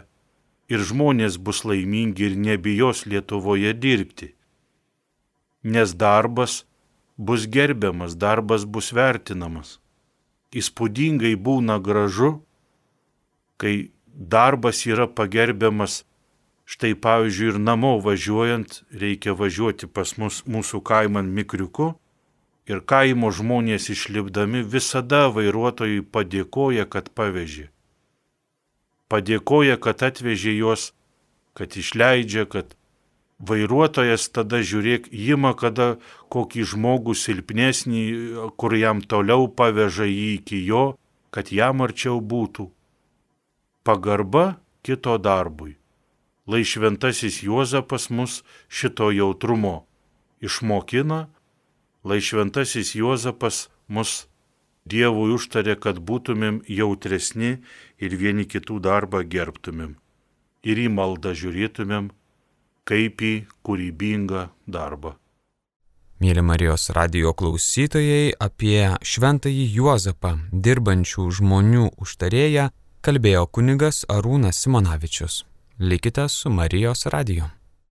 ir 0.71 0.83
žmonės 0.89 1.39
bus 1.39 1.63
laimingi 1.67 2.27
ir 2.27 2.35
nebijos 2.47 3.05
Lietuvoje 3.07 3.71
dirbti. 3.85 4.33
Nes 5.63 5.95
darbas 5.95 6.65
bus 7.17 7.47
gerbiamas, 7.55 8.17
darbas 8.19 8.65
bus 8.65 8.91
vertinamas. 8.91 9.79
Įspūdingai 10.51 11.37
būna 11.39 11.79
gražu, 11.79 12.41
kai 13.55 13.91
darbas 14.35 14.85
yra 14.85 15.07
pagerbiamas 15.07 16.03
Štai 16.71 16.93
pavyzdžiui 16.95 17.49
ir 17.51 17.57
namo 17.59 17.97
važiuojant 17.99 18.77
reikia 18.95 19.33
važiuoti 19.35 19.89
pas 19.91 20.13
mus 20.21 20.37
mūsų 20.47 20.79
kaimą 20.87 21.23
Mikriuku 21.27 21.89
ir 22.69 22.81
kaimo 22.85 23.31
žmonės 23.33 23.89
išlipdami 23.93 24.63
visada 24.63 25.27
vairuotojui 25.33 26.03
padėkoja, 26.03 26.85
kad 26.85 27.09
pavežė. 27.17 27.69
Padėkoja, 29.11 29.77
kad 29.81 30.03
atvežė 30.07 30.53
juos, 30.55 30.91
kad 31.57 31.75
išleidžia, 31.75 32.45
kad 32.47 32.77
vairuotojas 33.41 34.29
tada 34.31 34.61
žiūrėk, 34.63 35.09
ima 35.11 35.51
kada 35.57 35.97
kokį 36.31 36.63
žmogų 36.73 37.17
silpnesnį, 37.17 38.03
kur 38.55 38.77
jam 38.77 39.01
toliau 39.01 39.49
paveža 39.49 40.07
jį 40.07 40.29
iki 40.37 40.61
jo, 40.63 40.85
kad 41.33 41.51
jam 41.51 41.83
arčiau 41.83 42.21
būtų. 42.21 42.69
Pagarba 43.83 44.61
kito 44.85 45.17
darbui. 45.17 45.75
Lai 46.45 46.63
šventasis 46.65 47.41
Juozapas 47.45 48.09
mus 48.09 48.41
šito 48.69 49.09
jautrumo 49.13 49.85
išmokina 50.41 51.27
lai 52.03 52.19
šventasis 52.21 52.95
Juozapas 52.95 53.69
mus 53.87 54.25
Dievui 54.81 55.35
užtarė, 55.35 55.75
kad 55.77 55.99
būtumėm 56.01 56.63
jautresni 56.65 57.59
ir 58.01 58.15
vieni 58.17 58.47
kitų 58.49 58.79
darbą 58.81 59.21
gerbtumėm 59.21 59.93
ir 60.65 60.81
į 60.81 60.87
maldą 60.89 61.35
žiūrėtumėm 61.37 62.09
kaip 62.89 63.21
į 63.21 63.33
kūrybingą 63.65 64.47
darbą. 64.65 65.15
Mėly 66.21 66.41
Marijos 66.45 66.89
radio 66.93 67.33
klausytojai, 67.33 68.33
apie 68.37 68.91
šventąjį 69.01 69.63
Juozapą, 69.77 70.35
dirbančių 70.53 71.29
žmonių 71.37 71.87
užtarėją, 72.01 72.67
kalbėjo 73.01 73.47
kunigas 73.49 74.03
Arūnas 74.05 74.61
Simonavičius. 74.61 75.41
Likite 75.81 76.27
su 76.29 76.53
Marijos 76.53 77.07
radiju. 77.09 77.49